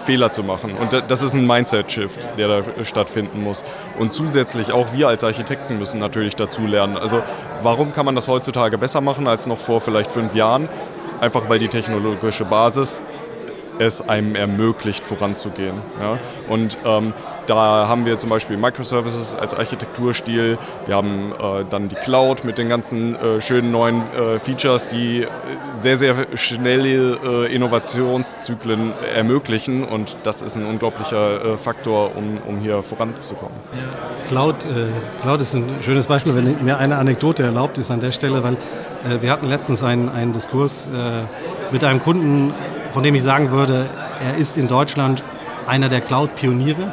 Fehler 0.06 0.32
zu 0.32 0.42
machen. 0.42 0.74
Und 0.74 1.02
das 1.08 1.22
ist 1.22 1.34
ein 1.34 1.46
Mindset-Shift, 1.46 2.28
der 2.38 2.48
da 2.48 2.84
stattfinden 2.84 3.42
muss. 3.42 3.64
Und 3.98 4.12
zusätzlich 4.12 4.72
auch 4.72 4.92
wir 4.92 5.08
als 5.08 5.24
Architekten 5.24 5.78
müssen 5.78 5.98
natürlich 5.98 6.36
dazu 6.36 6.66
lernen. 6.66 6.96
Also 6.96 7.22
warum 7.62 7.92
kann 7.92 8.06
man 8.06 8.14
das 8.14 8.28
heutzutage 8.28 8.78
besser 8.78 9.00
machen 9.00 9.26
als 9.26 9.46
noch 9.46 9.58
vor 9.58 9.80
vielleicht 9.80 10.12
fünf 10.12 10.34
Jahren? 10.34 10.68
einfach 11.20 11.48
weil 11.48 11.58
die 11.58 11.68
technologische 11.68 12.44
Basis 12.44 13.00
es 13.78 14.06
einem 14.08 14.34
ermöglicht, 14.34 15.04
voranzugehen. 15.04 15.74
Ja? 16.00 16.18
Und 16.48 16.78
ähm, 16.84 17.12
da 17.46 17.88
haben 17.88 18.06
wir 18.06 18.18
zum 18.18 18.30
Beispiel 18.30 18.56
Microservices 18.56 19.34
als 19.34 19.54
Architekturstil. 19.54 20.58
Wir 20.86 20.96
haben 20.96 21.32
äh, 21.32 21.64
dann 21.68 21.88
die 21.88 21.94
Cloud 21.94 22.44
mit 22.44 22.58
den 22.58 22.68
ganzen 22.68 23.16
äh, 23.16 23.40
schönen 23.40 23.70
neuen 23.70 24.02
äh, 24.14 24.38
Features, 24.38 24.88
die 24.88 25.26
sehr, 25.78 25.96
sehr 25.96 26.26
schnelle 26.34 27.18
äh, 27.46 27.54
Innovationszyklen 27.54 28.94
ermöglichen. 29.14 29.84
Und 29.84 30.16
das 30.22 30.42
ist 30.42 30.56
ein 30.56 30.64
unglaublicher 30.64 31.54
äh, 31.54 31.58
Faktor, 31.58 32.16
um, 32.16 32.38
um 32.46 32.58
hier 32.58 32.82
voranzukommen. 32.82 33.56
Cloud, 34.26 34.64
äh, 34.64 34.88
Cloud 35.22 35.40
ist 35.40 35.54
ein 35.54 35.68
schönes 35.82 36.06
Beispiel. 36.06 36.34
Wenn 36.34 36.64
mir 36.64 36.78
eine 36.78 36.96
Anekdote 36.96 37.42
erlaubt 37.42 37.78
ist 37.78 37.90
an 37.90 38.00
der 38.00 38.12
Stelle, 38.12 38.42
weil 38.42 38.56
wir 39.20 39.30
hatten 39.30 39.48
letztens 39.48 39.82
einen, 39.82 40.08
einen 40.08 40.32
Diskurs 40.32 40.88
mit 41.70 41.84
einem 41.84 42.02
Kunden, 42.02 42.54
von 42.94 43.02
dem 43.02 43.16
ich 43.16 43.24
sagen 43.24 43.50
würde, 43.50 43.86
er 44.24 44.36
ist 44.36 44.56
in 44.56 44.68
Deutschland 44.68 45.24
einer 45.66 45.88
der 45.88 46.00
Cloud-Pioniere. 46.00 46.92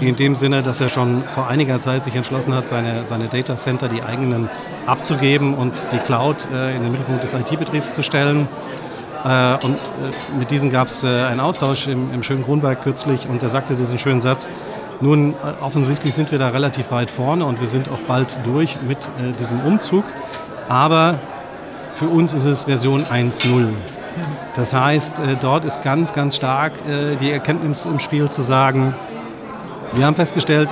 In 0.00 0.16
dem 0.16 0.34
Sinne, 0.34 0.64
dass 0.64 0.80
er 0.80 0.88
schon 0.88 1.22
vor 1.30 1.46
einiger 1.46 1.78
Zeit 1.78 2.04
sich 2.04 2.16
entschlossen 2.16 2.52
hat, 2.52 2.66
seine, 2.66 3.04
seine 3.04 3.28
Data 3.28 3.54
Center, 3.54 3.88
die 3.88 4.02
eigenen, 4.02 4.50
abzugeben 4.86 5.54
und 5.54 5.72
die 5.92 5.98
Cloud 5.98 6.48
äh, 6.52 6.74
in 6.74 6.82
den 6.82 6.90
Mittelpunkt 6.90 7.22
des 7.22 7.32
IT-Betriebs 7.32 7.94
zu 7.94 8.02
stellen. 8.02 8.48
Äh, 9.24 9.64
und 9.64 9.76
äh, 9.76 10.36
mit 10.36 10.50
diesen 10.50 10.72
gab 10.72 10.88
es 10.88 11.04
äh, 11.04 11.06
einen 11.06 11.38
Austausch 11.38 11.86
im, 11.86 12.12
im 12.12 12.24
schönen 12.24 12.42
Grunberg 12.42 12.82
kürzlich 12.82 13.28
und 13.28 13.40
er 13.40 13.50
sagte 13.50 13.76
diesen 13.76 13.98
schönen 13.98 14.20
Satz, 14.20 14.48
nun, 15.00 15.34
äh, 15.34 15.62
offensichtlich 15.62 16.12
sind 16.12 16.32
wir 16.32 16.40
da 16.40 16.48
relativ 16.48 16.90
weit 16.90 17.10
vorne 17.10 17.44
und 17.44 17.60
wir 17.60 17.68
sind 17.68 17.88
auch 17.88 18.00
bald 18.08 18.36
durch 18.44 18.78
mit 18.82 18.98
äh, 18.98 19.38
diesem 19.38 19.60
Umzug. 19.60 20.04
Aber 20.68 21.20
für 21.94 22.06
uns 22.06 22.32
ist 22.32 22.46
es 22.46 22.64
Version 22.64 23.04
1.0. 23.04 23.68
Das 24.54 24.72
heißt, 24.74 25.20
dort 25.40 25.64
ist 25.64 25.82
ganz, 25.82 26.12
ganz 26.12 26.36
stark 26.36 26.72
die 27.20 27.30
Erkenntnis 27.30 27.84
im 27.84 27.98
Spiel 27.98 28.28
zu 28.28 28.42
sagen, 28.42 28.94
wir 29.92 30.06
haben 30.06 30.14
festgestellt, 30.14 30.68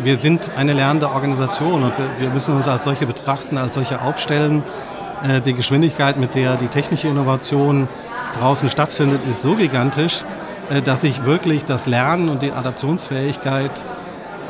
wir 0.00 0.16
sind 0.16 0.50
eine 0.56 0.72
lernende 0.72 1.10
Organisation 1.10 1.82
und 1.82 1.92
wir 2.18 2.28
müssen 2.30 2.54
uns 2.54 2.68
als 2.68 2.84
solche 2.84 3.06
betrachten, 3.06 3.58
als 3.58 3.74
solche 3.74 4.00
aufstellen. 4.00 4.62
Äh, 5.22 5.40
die 5.40 5.54
Geschwindigkeit, 5.54 6.16
mit 6.16 6.34
der 6.34 6.56
die 6.56 6.68
technische 6.68 7.08
Innovation 7.08 7.88
draußen 8.38 8.68
stattfindet, 8.68 9.20
ist 9.30 9.42
so 9.42 9.56
gigantisch, 9.56 10.24
äh, 10.70 10.82
dass 10.82 11.04
ich 11.04 11.24
wirklich 11.24 11.64
das 11.64 11.86
Lernen 11.86 12.28
und 12.28 12.42
die 12.42 12.52
Adaptionsfähigkeit 12.52 13.72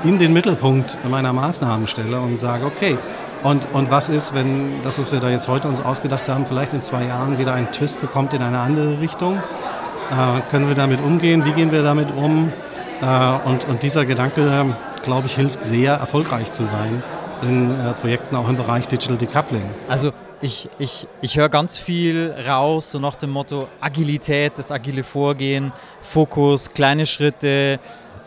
in 0.05 0.19
den 0.19 0.33
Mittelpunkt 0.33 0.99
meiner 1.09 1.33
Maßnahmen 1.33 1.87
stelle 1.87 2.21
und 2.21 2.39
sage, 2.39 2.67
okay, 2.67 2.99
und, 3.43 3.73
und 3.73 3.91
was 3.91 4.09
ist, 4.09 4.35
wenn 4.35 4.83
das, 4.83 4.99
was 4.99 5.13
wir 5.13 5.21
da 5.21 5.31
jetzt 5.31 5.49
heute 5.49 5.69
uns 5.69 5.81
ausgedacht 5.81 6.29
haben, 6.29 6.47
vielleicht 6.47 6.73
in 6.73 6.83
zwei 6.83 7.05
Jahren 7.05 7.39
wieder 7.39 7.55
einen 7.55 7.71
Twist 7.73 8.01
bekommt 8.01 8.33
in 8.33 8.43
eine 8.43 8.59
andere 8.59 9.01
Richtung? 9.01 9.37
Äh, 10.11 10.41
können 10.51 10.69
wir 10.69 10.75
damit 10.75 11.01
umgehen? 11.01 11.45
Wie 11.45 11.53
gehen 11.53 11.71
wir 11.71 11.83
damit 11.83 12.09
um? 12.17 12.53
Äh, 13.01 13.49
und, 13.49 13.67
und 13.69 13.83
dieser 13.83 14.05
Gedanke, 14.05 14.75
glaube 15.05 15.27
ich, 15.27 15.37
hilft 15.37 15.63
sehr, 15.63 15.95
erfolgreich 15.95 16.53
zu 16.53 16.65
sein 16.65 17.03
in 17.43 17.71
äh, 17.71 17.93
Projekten 17.95 18.37
auch 18.37 18.49
im 18.49 18.57
Bereich 18.57 18.89
Digital 18.89 19.17
Decoupling. 19.17 19.65
Also 19.89 20.13
ich, 20.41 20.69
ich, 20.79 21.07
ich 21.21 21.37
höre 21.37 21.49
ganz 21.49 21.79
viel 21.79 22.35
raus, 22.47 22.93
so 22.93 22.99
nach 22.99 23.17
dem 23.17 23.31
Motto 23.31 23.69
Agilität, 23.81 24.53
das 24.57 24.71
agile 24.71 25.03
Vorgehen, 25.03 25.73
Fokus, 26.01 26.71
kleine 26.71 27.07
Schritte, 27.07 27.79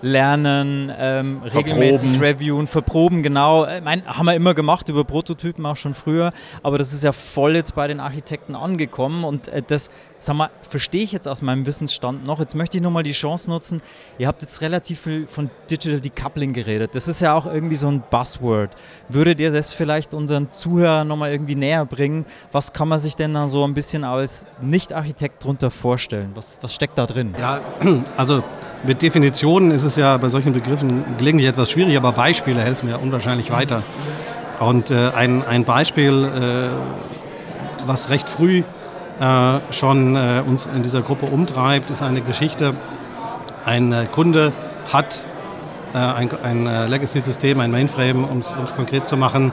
lernen, 0.01 0.91
ähm, 0.97 1.41
regelmäßig 1.43 2.19
reviewen, 2.19 2.67
verproben, 2.67 3.23
genau. 3.23 3.65
Ich 3.65 3.83
mein, 3.83 4.05
haben 4.05 4.25
wir 4.25 4.35
immer 4.35 4.53
gemacht 4.53 4.89
über 4.89 5.03
Prototypen 5.03 5.65
auch 5.65 5.77
schon 5.77 5.93
früher, 5.93 6.31
aber 6.63 6.77
das 6.77 6.93
ist 6.93 7.03
ja 7.03 7.11
voll 7.11 7.55
jetzt 7.55 7.75
bei 7.75 7.87
den 7.87 7.99
Architekten 7.99 8.55
angekommen 8.55 9.23
und 9.23 9.47
äh, 9.47 9.61
das, 9.65 9.89
sag 10.23 10.35
mal, 10.35 10.49
verstehe 10.61 11.03
ich 11.03 11.11
jetzt 11.11 11.27
aus 11.27 11.41
meinem 11.41 11.65
Wissensstand 11.65 12.25
noch. 12.25 12.39
Jetzt 12.39 12.55
möchte 12.55 12.77
ich 12.77 12.83
nochmal 12.83 13.03
die 13.03 13.11
Chance 13.11 13.49
nutzen. 13.49 13.81
Ihr 14.19 14.27
habt 14.27 14.41
jetzt 14.41 14.61
relativ 14.61 15.01
viel 15.01 15.27
von 15.27 15.49
Digital 15.69 15.99
Decoupling 15.99 16.53
geredet. 16.53 16.95
Das 16.95 17.07
ist 17.07 17.21
ja 17.21 17.33
auch 17.33 17.47
irgendwie 17.47 17.75
so 17.75 17.87
ein 17.87 18.03
Buzzword. 18.09 18.71
Würdet 19.09 19.39
ihr 19.41 19.51
das 19.51 19.73
vielleicht 19.73 20.13
unseren 20.13 20.51
Zuhörern 20.51 21.07
nochmal 21.07 21.31
irgendwie 21.31 21.55
näher 21.55 21.85
bringen? 21.85 22.25
Was 22.51 22.71
kann 22.71 22.87
man 22.87 22.99
sich 22.99 23.15
denn 23.15 23.33
da 23.33 23.47
so 23.47 23.63
ein 23.63 23.73
bisschen 23.73 24.03
als 24.03 24.45
Nicht-Architekt 24.61 25.43
drunter 25.43 25.71
vorstellen? 25.71 26.31
Was, 26.35 26.59
was 26.61 26.75
steckt 26.75 26.97
da 26.97 27.07
drin? 27.07 27.33
Ja, 27.39 27.59
also 28.17 28.43
mit 28.83 29.01
Definitionen 29.01 29.71
ist 29.71 29.83
es 29.83 29.95
ja 29.95 30.17
bei 30.17 30.29
solchen 30.29 30.53
Begriffen 30.53 31.03
gelegentlich 31.17 31.49
etwas 31.49 31.71
schwierig, 31.71 31.97
aber 31.97 32.11
Beispiele 32.11 32.61
helfen 32.61 32.89
ja 32.89 32.97
unwahrscheinlich 32.97 33.51
weiter. 33.51 33.81
Und 34.59 34.91
äh, 34.91 35.09
ein, 35.15 35.43
ein 35.43 35.65
Beispiel, 35.65 36.23
äh, 36.23 37.87
was 37.87 38.11
recht 38.11 38.29
früh 38.29 38.61
schon 39.71 40.15
äh, 40.15 40.41
uns 40.45 40.67
in 40.73 40.81
dieser 40.81 41.01
Gruppe 41.01 41.27
umtreibt, 41.27 41.89
ist 41.89 42.01
eine 42.01 42.21
Geschichte. 42.21 42.73
Ein 43.65 43.93
äh, 43.93 44.07
Kunde 44.11 44.53
hat 44.91 45.27
äh, 45.93 45.97
ein, 45.97 46.29
ein 46.43 46.67
äh, 46.67 46.87
Legacy-System, 46.87 47.59
ein 47.59 47.71
Mainframe, 47.71 48.23
um 48.23 48.39
es 48.39 48.75
konkret 48.75 49.05
zu 49.05 49.17
machen. 49.17 49.51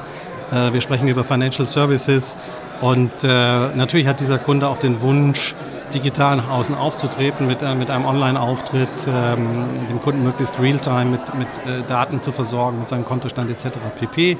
Äh, 0.52 0.72
wir 0.72 0.80
sprechen 0.80 1.08
über 1.08 1.24
Financial 1.24 1.66
Services 1.66 2.36
und 2.80 3.24
natürlich 3.24 4.06
hat 4.06 4.20
dieser 4.20 4.38
Kunde 4.38 4.68
auch 4.68 4.78
den 4.78 5.00
Wunsch, 5.00 5.56
digital 5.92 6.36
nach 6.36 6.48
außen 6.48 6.76
aufzutreten 6.76 7.48
mit, 7.48 7.62
mit 7.76 7.90
einem 7.90 8.04
Online-Auftritt, 8.04 8.88
ähm, 9.08 9.66
dem 9.88 10.00
Kunden 10.00 10.22
möglichst 10.22 10.60
real-time 10.60 11.06
mit, 11.06 11.34
mit 11.34 11.48
Daten 11.88 12.22
zu 12.22 12.30
versorgen, 12.30 12.78
mit 12.78 12.88
seinem 12.88 13.04
Kontostand 13.04 13.50
etc. 13.50 13.78
pp. 13.98 14.38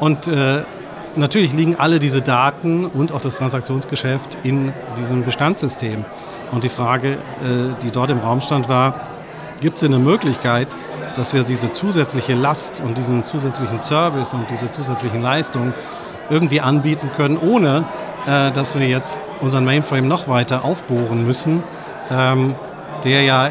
Und 0.00 0.30
natürlich 1.18 1.52
liegen 1.52 1.76
alle 1.76 1.98
diese 1.98 2.22
Daten 2.22 2.86
und 2.86 3.12
auch 3.12 3.20
das 3.20 3.36
Transaktionsgeschäft 3.36 4.38
in 4.42 4.72
diesem 4.98 5.24
Bestandssystem. 5.24 6.04
Und 6.50 6.64
die 6.64 6.68
Frage, 6.68 7.18
die 7.82 7.90
dort 7.90 8.10
im 8.10 8.20
Raum 8.20 8.40
stand, 8.40 8.68
war, 8.68 8.94
gibt 9.60 9.76
es 9.76 9.84
eine 9.84 9.98
Möglichkeit, 9.98 10.68
dass 11.16 11.34
wir 11.34 11.42
diese 11.42 11.72
zusätzliche 11.72 12.34
Last 12.34 12.80
und 12.80 12.96
diesen 12.96 13.22
zusätzlichen 13.22 13.80
Service 13.80 14.34
und 14.34 14.48
diese 14.50 14.70
zusätzlichen 14.70 15.20
Leistungen 15.20 15.74
irgendwie 16.30 16.60
anbieten 16.60 17.10
können, 17.16 17.36
ohne 17.36 17.84
äh, 18.26 18.52
dass 18.52 18.78
wir 18.78 18.86
jetzt 18.86 19.18
unseren 19.40 19.64
Mainframe 19.64 20.06
noch 20.06 20.28
weiter 20.28 20.64
aufbohren 20.64 21.26
müssen, 21.26 21.62
ähm, 22.10 22.54
der 23.04 23.22
ja 23.22 23.50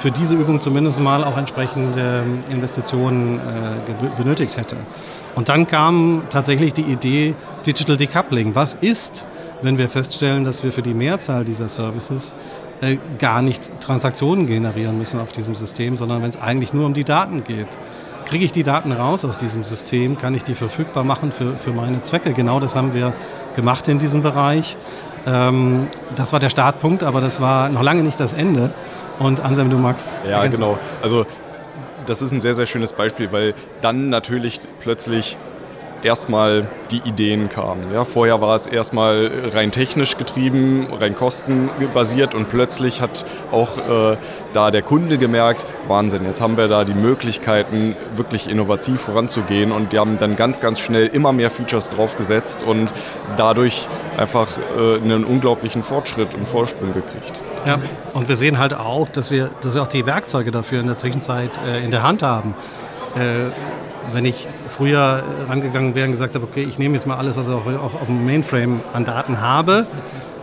für 0.00 0.10
diese 0.10 0.34
Übung 0.34 0.60
zumindest 0.60 0.98
mal 1.00 1.22
auch 1.24 1.36
entsprechende 1.36 2.24
Investitionen 2.50 3.38
äh, 3.38 4.20
benötigt 4.20 4.56
hätte. 4.56 4.76
Und 5.34 5.50
dann 5.50 5.66
kam 5.66 6.22
tatsächlich 6.30 6.72
die 6.72 6.82
Idee 6.82 7.34
Digital 7.66 7.98
Decoupling. 7.98 8.54
Was 8.54 8.74
ist, 8.74 9.26
wenn 9.60 9.76
wir 9.76 9.90
feststellen, 9.90 10.44
dass 10.44 10.64
wir 10.64 10.72
für 10.72 10.80
die 10.80 10.94
Mehrzahl 10.94 11.44
dieser 11.44 11.68
Services 11.68 12.34
äh, 12.80 12.96
gar 13.18 13.42
nicht 13.42 13.70
Transaktionen 13.80 14.46
generieren 14.46 14.96
müssen 14.96 15.20
auf 15.20 15.32
diesem 15.32 15.54
System, 15.54 15.98
sondern 15.98 16.22
wenn 16.22 16.30
es 16.30 16.40
eigentlich 16.40 16.72
nur 16.72 16.86
um 16.86 16.94
die 16.94 17.04
Daten 17.04 17.44
geht. 17.44 17.68
Kriege 18.24 18.44
ich 18.44 18.52
die 18.52 18.62
Daten 18.62 18.92
raus 18.92 19.24
aus 19.24 19.36
diesem 19.36 19.64
System? 19.64 20.16
Kann 20.16 20.34
ich 20.34 20.44
die 20.44 20.54
verfügbar 20.54 21.04
machen 21.04 21.30
für, 21.30 21.56
für 21.56 21.72
meine 21.72 22.00
Zwecke? 22.02 22.32
Genau 22.32 22.58
das 22.58 22.74
haben 22.74 22.94
wir 22.94 23.12
gemacht 23.54 23.86
in 23.88 23.98
diesem 23.98 24.22
Bereich. 24.22 24.78
Ähm, 25.26 25.88
das 26.16 26.32
war 26.32 26.40
der 26.40 26.48
Startpunkt, 26.48 27.02
aber 27.02 27.20
das 27.20 27.40
war 27.40 27.68
noch 27.68 27.82
lange 27.82 28.02
nicht 28.02 28.18
das 28.18 28.32
Ende. 28.32 28.72
Und 29.20 29.38
Anselm, 29.40 29.70
du 29.70 29.76
magst. 29.76 30.18
Ja, 30.24 30.38
ergänzen. 30.38 30.60
genau. 30.60 30.78
Also 31.02 31.26
das 32.06 32.22
ist 32.22 32.32
ein 32.32 32.40
sehr, 32.40 32.54
sehr 32.54 32.66
schönes 32.66 32.92
Beispiel, 32.92 33.30
weil 33.30 33.54
dann 33.82 34.08
natürlich 34.08 34.58
plötzlich 34.80 35.36
erstmal 36.02 36.68
die 36.90 36.98
Ideen 36.98 37.48
kamen. 37.48 37.92
Ja, 37.92 38.04
vorher 38.04 38.40
war 38.40 38.56
es 38.56 38.66
erstmal 38.66 39.30
rein 39.52 39.70
technisch 39.70 40.16
getrieben, 40.16 40.86
rein 41.00 41.14
kostenbasiert 41.14 42.34
und 42.34 42.48
plötzlich 42.48 43.00
hat 43.00 43.24
auch 43.52 43.78
äh, 43.78 44.16
da 44.52 44.70
der 44.70 44.82
Kunde 44.82 45.18
gemerkt, 45.18 45.64
Wahnsinn, 45.88 46.24
jetzt 46.24 46.40
haben 46.40 46.56
wir 46.56 46.68
da 46.68 46.84
die 46.84 46.94
Möglichkeiten, 46.94 47.94
wirklich 48.16 48.50
innovativ 48.50 49.00
voranzugehen 49.00 49.72
und 49.72 49.92
die 49.92 49.98
haben 49.98 50.18
dann 50.18 50.36
ganz, 50.36 50.60
ganz 50.60 50.80
schnell 50.80 51.06
immer 51.06 51.32
mehr 51.32 51.50
Features 51.50 51.90
draufgesetzt 51.90 52.62
und 52.62 52.92
dadurch 53.36 53.88
einfach 54.16 54.48
äh, 54.58 54.96
einen 54.96 55.24
unglaublichen 55.24 55.82
Fortschritt 55.82 56.34
und 56.34 56.48
Vorsprung 56.48 56.92
gekriegt. 56.92 57.32
Ja, 57.66 57.78
und 58.14 58.28
wir 58.28 58.36
sehen 58.36 58.58
halt 58.58 58.74
auch, 58.74 59.08
dass 59.08 59.30
wir, 59.30 59.50
dass 59.60 59.74
wir 59.74 59.82
auch 59.82 59.86
die 59.86 60.06
Werkzeuge 60.06 60.50
dafür 60.50 60.80
in 60.80 60.86
der 60.86 60.98
Zwischenzeit 60.98 61.60
äh, 61.66 61.84
in 61.84 61.90
der 61.90 62.02
Hand 62.02 62.22
haben. 62.22 62.54
Äh, 63.16 63.50
wenn 64.12 64.24
ich 64.24 64.48
früher 64.68 65.22
rangegangen 65.48 65.94
wäre 65.94 66.06
und 66.06 66.12
gesagt 66.12 66.34
habe, 66.34 66.44
okay, 66.44 66.62
ich 66.62 66.78
nehme 66.78 66.94
jetzt 66.94 67.06
mal 67.06 67.16
alles, 67.16 67.36
was 67.36 67.48
ich 67.48 67.54
auf, 67.54 67.66
auf, 67.66 67.94
auf 67.94 68.06
dem 68.06 68.24
Mainframe 68.24 68.80
an 68.92 69.04
Daten 69.04 69.40
habe, 69.40 69.86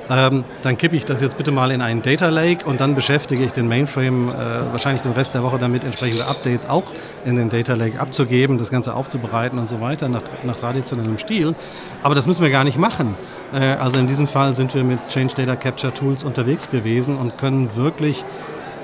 ähm, 0.10 0.46
dann 0.62 0.78
kippe 0.78 0.96
ich 0.96 1.06
das 1.06 1.22
jetzt 1.22 1.38
bitte 1.38 1.52
mal 1.52 1.72
in 1.72 1.82
einen 1.82 2.02
Data 2.02 2.30
Lake 2.30 2.66
und 2.66 2.80
dann 2.80 2.96
beschäftige 2.96 3.44
ich 3.44 3.52
den 3.52 3.68
Mainframe 3.68 4.30
äh, 4.30 4.34
wahrscheinlich 4.72 5.02
den 5.02 5.12
Rest 5.12 5.34
der 5.34 5.44
Woche 5.44 5.58
damit, 5.58 5.84
entsprechende 5.84 6.26
Updates 6.26 6.70
auch 6.70 6.84
in 7.26 7.36
den 7.36 7.50
Data 7.50 7.74
Lake 7.74 8.00
abzugeben, 8.00 8.58
das 8.58 8.72
Ganze 8.72 8.94
aufzubereiten 8.94 9.60
und 9.60 9.68
so 9.68 9.82
weiter 9.82 10.08
nach, 10.08 10.22
nach 10.44 10.56
traditionellem 10.56 11.18
Stil. 11.18 11.56
Aber 12.04 12.16
das 12.16 12.26
müssen 12.26 12.42
wir 12.42 12.50
gar 12.50 12.64
nicht 12.64 12.78
machen. 12.78 13.16
Äh, 13.54 13.76
also 13.82 14.00
in 14.00 14.08
diesem 14.08 14.28
Fall 14.28 14.54
sind 14.54 14.74
wir 14.74 14.84
mit 14.84 15.08
Change 15.10 15.34
Data 15.36 15.56
Capture 15.56 15.94
Tools 15.94 16.24
unterwegs 16.24 16.70
gewesen 16.70 17.18
und 17.18 17.38
können 17.38 17.76
wirklich 17.76 18.24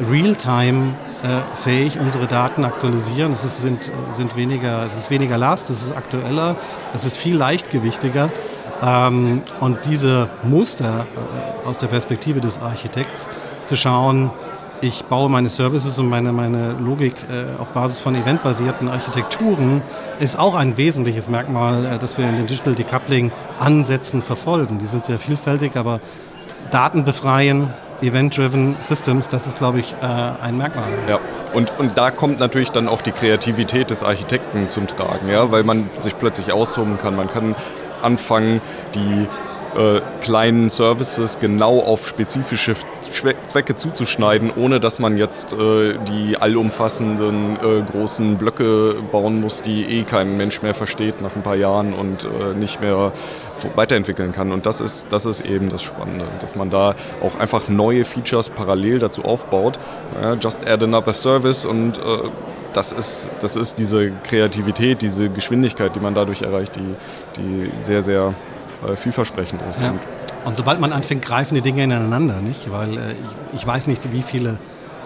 real-time 0.10 0.94
äh, 1.24 1.40
fähig 1.62 2.00
unsere 2.00 2.28
Daten 2.28 2.66
aktualisieren. 2.66 3.32
Es 3.32 3.44
ist, 3.44 3.62
sind, 3.62 3.92
sind 4.10 4.36
weniger, 4.36 4.86
es 4.86 4.98
ist 4.98 5.10
weniger 5.10 5.38
Last, 5.38 5.70
es 5.70 5.82
ist 5.82 5.96
aktueller, 5.96 6.58
es 6.94 7.06
ist 7.06 7.18
viel 7.18 7.38
leichtgewichtiger. 7.38 8.30
Ähm, 8.82 9.42
und 9.60 9.80
diese 9.86 10.30
Muster 10.44 11.06
äh, 11.16 11.68
aus 11.68 11.78
der 11.78 11.88
Perspektive 11.88 12.42
des 12.42 12.60
Architekts 12.60 13.30
zu 13.66 13.76
schauen, 13.76 14.32
ich 14.82 15.06
baue 15.06 15.30
meine 15.30 15.48
Services 15.48 15.98
und 15.98 16.10
meine, 16.10 16.34
meine 16.34 16.74
Logik 16.74 17.16
äh, 17.32 17.62
auf 17.62 17.70
Basis 17.70 18.02
von 18.02 18.16
eventbasierten 18.16 18.90
Architekturen, 18.90 19.82
ist 20.20 20.38
auch 20.38 20.56
ein 20.56 20.76
wesentliches 20.76 21.30
Merkmal, 21.30 21.98
das 22.02 22.18
wir 22.18 22.28
in 22.28 22.36
den 22.36 22.48
Digital 22.48 22.76
Decoupling-Ansätzen 22.76 24.22
verfolgen. 24.22 24.80
Die 24.80 24.88
sind 24.88 25.06
sehr 25.06 25.20
vielfältig, 25.20 25.78
aber 25.78 26.02
Daten 26.70 27.06
befreien, 27.06 27.70
Event-Driven 28.02 28.76
Systems, 28.80 29.28
das 29.28 29.48
ist, 29.48 29.58
glaube 29.58 29.80
ich, 29.80 29.94
äh, 30.02 30.06
ein 30.06 30.58
Merkmal. 30.58 30.86
Ja, 31.08 31.20
und, 31.54 31.72
und 31.80 31.98
da 31.98 32.12
kommt 32.12 32.40
natürlich 32.40 32.72
dann 32.72 32.88
auch 32.88 33.02
die 33.02 33.12
Kreativität 33.12 33.90
des 33.90 34.04
Architekten 34.04 34.70
zum 34.70 34.88
Tragen, 34.88 35.30
ja, 35.30 35.52
weil 35.52 35.64
man 35.64 35.90
sich 36.00 36.18
plötzlich 36.18 36.52
austoben 36.52 36.98
kann. 36.98 37.16
Man 37.16 37.30
kann 37.32 37.56
anfangen, 38.02 38.62
die 38.96 39.28
äh, 39.78 40.02
kleinen 40.22 40.70
Services 40.70 41.40
genau 41.40 41.80
auf 41.80 42.08
spezifische 42.08 42.76
Zwecke 43.46 43.76
zuzuschneiden, 43.76 44.52
ohne 44.56 44.80
dass 44.80 45.00
man 45.00 45.18
jetzt 45.18 45.54
äh, 45.54 45.96
die 46.08 46.38
allumfassenden 46.38 47.56
äh, 47.56 47.92
großen 47.92 48.38
Blöcke 48.38 48.96
bauen 49.12 49.42
muss, 49.42 49.62
die 49.62 49.84
eh 49.84 50.04
kein 50.04 50.38
Mensch 50.38 50.62
mehr 50.62 50.76
versteht 50.76 51.22
nach 51.22 51.36
ein 51.36 51.42
paar 51.42 51.56
Jahren 51.56 51.94
und 51.94 52.26
äh, 52.26 52.56
nicht 52.56 52.82
mehr 52.82 53.12
weiterentwickeln 53.76 54.32
kann. 54.32 54.52
Und 54.52 54.66
das 54.66 54.82
ist, 54.82 55.08
das 55.12 55.26
ist 55.26 55.42
eben 55.42 55.70
das 55.70 55.82
Spannende, 55.82 56.26
dass 56.40 56.56
man 56.56 56.70
da 56.70 56.96
auch 57.22 57.40
einfach 57.40 57.68
neue 57.68 58.04
Features 58.04 58.50
parallel 58.50 59.00
dazu 59.00 59.24
aufbaut. 59.24 59.80
Ja, 60.22 60.34
just 60.34 60.68
add 60.68 60.84
another 60.84 61.14
service 61.14 61.66
und 61.66 61.98
äh, 61.98 62.02
das 62.74 62.92
ist, 62.92 63.30
das 63.40 63.56
ist 63.56 63.78
diese 63.78 64.12
Kreativität, 64.24 65.02
diese 65.02 65.30
Geschwindigkeit, 65.30 65.96
die 65.96 66.00
man 66.00 66.16
dadurch 66.16 66.42
erreicht, 66.42 66.76
die, 66.76 66.96
die 67.38 67.72
sehr, 67.78 68.02
sehr 68.02 68.34
äh, 68.88 68.96
vielversprechend 68.96 69.62
ist. 69.70 69.82
Ja. 69.82 69.92
Und, 69.92 70.00
und, 70.46 70.58
sobald 70.58 70.80
man 70.80 70.92
anfängt, 70.92 71.24
greifen 71.24 71.56
die 71.56 71.62
Dinge 71.62 71.84
ineinander, 71.84 72.42
nicht? 72.42 72.72
Weil 72.72 72.98
äh, 72.98 73.12
ich, 73.12 73.62
ich 73.62 73.68
weiß 73.68 73.88
nicht, 73.88 74.12
wie 74.12 74.24
viele 74.24 74.58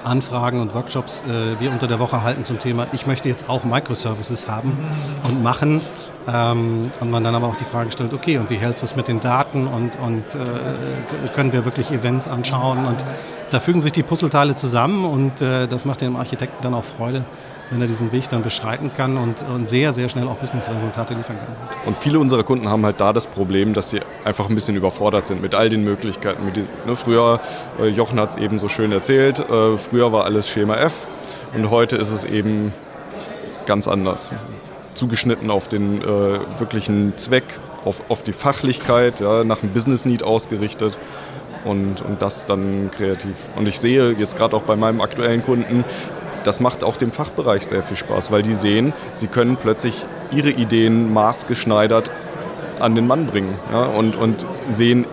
Anfragen 0.04 0.62
und 0.62 0.74
Workshops 0.74 1.24
äh, 1.28 1.60
wir 1.60 1.72
unter 1.72 1.88
der 1.88 2.00
Woche 2.00 2.24
halten 2.24 2.44
zum 2.44 2.60
Thema, 2.60 2.88
ich 2.94 3.06
möchte 3.06 3.30
jetzt 3.30 3.50
auch 3.50 3.64
Microservices 3.64 4.48
haben 4.48 4.78
und 5.24 5.44
machen. 5.44 5.82
Ähm, 6.28 6.92
und 7.00 7.10
man 7.10 7.24
dann 7.24 7.36
aber 7.36 7.48
auch 7.48 7.56
die 7.56 7.64
Frage 7.64 7.92
stellt, 7.92 8.14
okay, 8.14 8.38
und 8.38 8.50
wie 8.50 8.56
hältst 8.56 8.82
du 8.82 8.86
es 8.86 8.96
mit 8.98 9.08
den 9.08 9.22
Daten 9.22 9.66
und, 9.66 9.98
und 9.98 10.36
äh, 10.36 11.30
können 11.36 11.54
wir 11.54 11.64
wirklich 11.64 11.90
Events 11.92 12.28
anschauen? 12.28 12.86
Und 12.86 13.06
da 13.50 13.62
fügen 13.62 13.80
sich 13.80 13.94
die 13.94 14.04
Puzzleteile 14.04 14.56
zusammen 14.56 15.06
und 15.06 15.42
äh, 15.42 15.68
das 15.68 15.86
macht 15.86 16.02
dem 16.02 16.18
Architekten 16.18 16.62
dann 16.62 16.74
auch 16.74 16.84
Freude, 16.84 17.24
wenn 17.70 17.80
er 17.80 17.88
diesen 17.88 18.12
Weg 18.12 18.28
dann 18.28 18.42
beschreiten 18.42 18.92
kann 18.96 19.18
und, 19.18 19.46
und 19.54 19.70
sehr, 19.70 19.94
sehr 19.94 20.10
schnell 20.10 20.28
auch 20.28 20.36
Businessresultate 20.36 21.14
liefern 21.14 21.38
kann. 21.38 21.48
Und 21.86 21.98
viele 21.98 22.20
unserer 22.20 22.44
Kunden 22.44 22.68
haben 22.70 22.86
halt 22.86 23.00
da 23.00 23.14
das 23.14 23.28
Problem, 23.28 23.74
dass 23.74 23.92
sie 23.92 24.02
einfach 24.26 24.50
ein 24.50 24.56
bisschen 24.56 24.76
überfordert 24.76 25.28
sind 25.28 25.42
mit 25.42 25.56
all 25.56 25.70
den 25.70 25.86
Möglichkeiten. 25.86 26.44
Ne, 26.46 26.96
früher, 26.98 27.40
äh, 27.80 27.88
Jochen 27.88 28.20
hat 28.20 28.32
es 28.32 28.36
eben 28.36 28.60
so 28.60 28.68
schön 28.68 28.92
erzählt, 28.92 29.40
äh, 29.40 29.78
früher 29.78 30.12
war 30.12 30.26
alles 30.26 30.50
Schema 30.50 30.76
F 30.76 31.08
und 31.54 31.70
heute 31.70 31.96
ist 31.96 32.10
es 32.10 32.26
eben 32.26 32.74
ganz 33.66 33.88
anders. 33.88 34.32
Zugeschnitten 34.98 35.50
auf 35.50 35.68
den 35.68 36.02
äh, 36.02 36.06
wirklichen 36.60 37.14
Zweck, 37.18 37.46
auf, 37.86 38.02
auf 38.10 38.24
die 38.24 38.34
Fachlichkeit, 38.34 39.20
ja, 39.20 39.44
nach 39.44 39.60
dem 39.60 39.70
Business 39.70 40.06
Need 40.06 40.24
ausgerichtet 40.24 40.98
und, 41.64 42.02
und 42.02 42.22
das 42.22 42.46
dann 42.46 42.90
kreativ. 42.92 43.36
Und 43.56 43.68
ich 43.68 43.80
sehe 43.80 44.12
jetzt 44.12 44.36
gerade 44.36 44.56
auch 44.56 44.64
bei 44.64 44.76
meinem 44.76 45.00
aktuellen 45.02 45.44
Kunden, 45.44 45.86
das 46.44 46.60
macht 46.60 46.84
auch 46.84 46.98
dem 46.98 47.12
Fachbereich 47.12 47.68
sehr 47.68 47.84
viel 47.84 47.98
Spaß, 47.98 48.32
weil 48.32 48.42
die 48.42 48.56
sehen, 48.56 48.94
sie 49.14 49.28
können 49.28 49.58
plötzlich 49.58 50.06
ihre 50.32 50.50
Ideen 50.50 51.14
maßgeschneidert 51.14 52.10
an 52.80 52.96
den 52.96 53.08
Mann 53.08 53.28
bringen 53.28 53.54
ja, 53.72 53.84
und, 53.84 54.16
und 54.16 54.46
sehen 54.70 55.06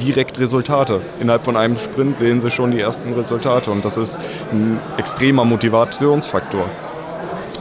direkt 0.00 0.38
Resultate. 0.38 1.00
Innerhalb 1.20 1.44
von 1.44 1.56
einem 1.56 1.76
Sprint 1.76 2.18
sehen 2.18 2.40
sie 2.40 2.50
schon 2.50 2.70
die 2.70 2.80
ersten 2.80 3.12
Resultate 3.14 3.70
und 3.70 3.84
das 3.84 3.96
ist 3.96 4.20
ein 4.52 4.78
extremer 4.96 5.44
Motivationsfaktor. 5.44 6.68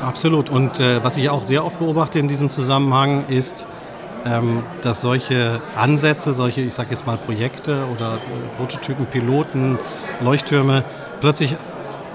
Absolut. 0.04 0.50
Und 0.50 0.80
äh, 0.80 1.04
was 1.04 1.18
ich 1.18 1.30
auch 1.30 1.44
sehr 1.44 1.66
oft 1.66 1.80
beobachte 1.80 2.20
in 2.20 2.28
diesem 2.28 2.50
Zusammenhang 2.50 3.26
ist, 3.28 3.68
ähm, 4.26 4.64
dass 4.82 5.02
solche 5.02 5.62
Ansätze, 5.76 6.34
solche, 6.34 6.62
ich 6.62 6.74
sage 6.74 6.90
jetzt 6.92 7.08
mal 7.08 7.18
Projekte 7.18 7.86
oder 7.94 8.14
äh, 8.14 8.58
Prototypen, 8.58 9.06
Piloten, 9.06 9.78
Leuchttürme 10.22 10.84
plötzlich 11.20 11.56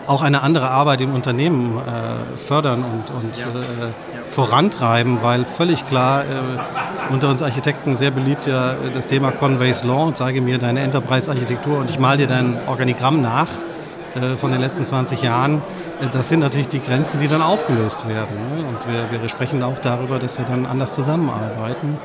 auch 0.06 0.22
eine 0.22 0.42
andere 0.42 0.70
Arbeit 0.70 1.02
im 1.02 1.14
Unternehmen 1.14 1.76
äh, 1.78 2.38
fördern 2.38 2.82
und, 2.82 3.14
und 3.14 3.38
äh, 3.38 3.92
vorantreiben, 4.30 5.18
weil 5.22 5.44
völlig 5.44 5.86
klar 5.86 6.22
äh, 6.22 7.12
unter 7.12 7.28
uns 7.28 7.42
Architekten 7.42 7.96
sehr 7.96 8.10
beliebt 8.10 8.46
ja 8.46 8.74
das 8.94 9.06
Thema 9.06 9.32
Conway's 9.32 9.82
Law 9.84 10.04
und 10.04 10.16
zeige 10.16 10.40
mir 10.40 10.58
deine 10.58 10.80
Enterprise-Architektur 10.80 11.78
und 11.78 11.90
ich 11.90 11.98
mal 11.98 12.16
dir 12.16 12.26
dein 12.26 12.58
Organigramm 12.66 13.20
nach 13.20 13.48
von 14.36 14.52
den 14.52 14.60
letzten 14.60 14.84
20 14.84 15.22
Jahren. 15.22 15.62
Äh, 16.00 16.08
das 16.12 16.28
sind 16.28 16.40
natürlich 16.40 16.68
die 16.68 16.80
Grenzen, 16.80 17.18
die 17.18 17.28
dann 17.28 17.42
aufgelöst 17.42 18.08
werden. 18.08 18.36
Ne? 18.36 18.66
Und 18.66 18.86
wir, 18.86 19.20
wir 19.20 19.28
sprechen 19.28 19.62
auch 19.62 19.78
darüber, 19.82 20.18
dass 20.18 20.38
wir 20.38 20.44
dann 20.44 20.66
anders 20.66 20.92
zusammenarbeiten. 20.92 21.98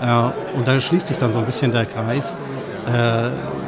Äh, 0.00 0.56
und 0.56 0.66
da 0.66 0.80
schließt 0.80 1.08
sich 1.08 1.18
dann 1.18 1.32
so 1.32 1.38
ein 1.38 1.46
bisschen 1.46 1.72
der 1.72 1.86
Kreis 1.86 2.38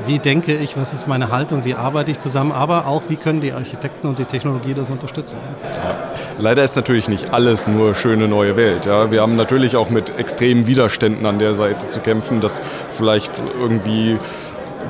wie 0.06 0.18
denke 0.18 0.54
ich, 0.54 0.76
was 0.76 0.92
ist 0.92 1.06
meine 1.06 1.30
Haltung, 1.30 1.64
wie 1.64 1.74
arbeite 1.74 2.10
ich 2.10 2.18
zusammen, 2.18 2.52
aber 2.52 2.86
auch 2.86 3.02
wie 3.08 3.16
können 3.16 3.40
die 3.40 3.52
Architekten 3.52 4.08
und 4.08 4.18
die 4.18 4.24
Technologie 4.24 4.74
das 4.74 4.90
unterstützen. 4.90 5.36
Ja. 5.62 5.96
Leider 6.38 6.64
ist 6.64 6.76
natürlich 6.76 7.08
nicht 7.08 7.32
alles 7.32 7.66
nur 7.66 7.94
schöne 7.94 8.28
neue 8.28 8.56
Welt. 8.56 8.86
Ja. 8.86 9.10
Wir 9.10 9.20
haben 9.20 9.36
natürlich 9.36 9.76
auch 9.76 9.90
mit 9.90 10.18
extremen 10.18 10.66
Widerständen 10.66 11.26
an 11.26 11.38
der 11.38 11.54
Seite 11.54 11.88
zu 11.88 12.00
kämpfen, 12.00 12.40
dass 12.40 12.62
vielleicht 12.90 13.32
irgendwie 13.60 14.18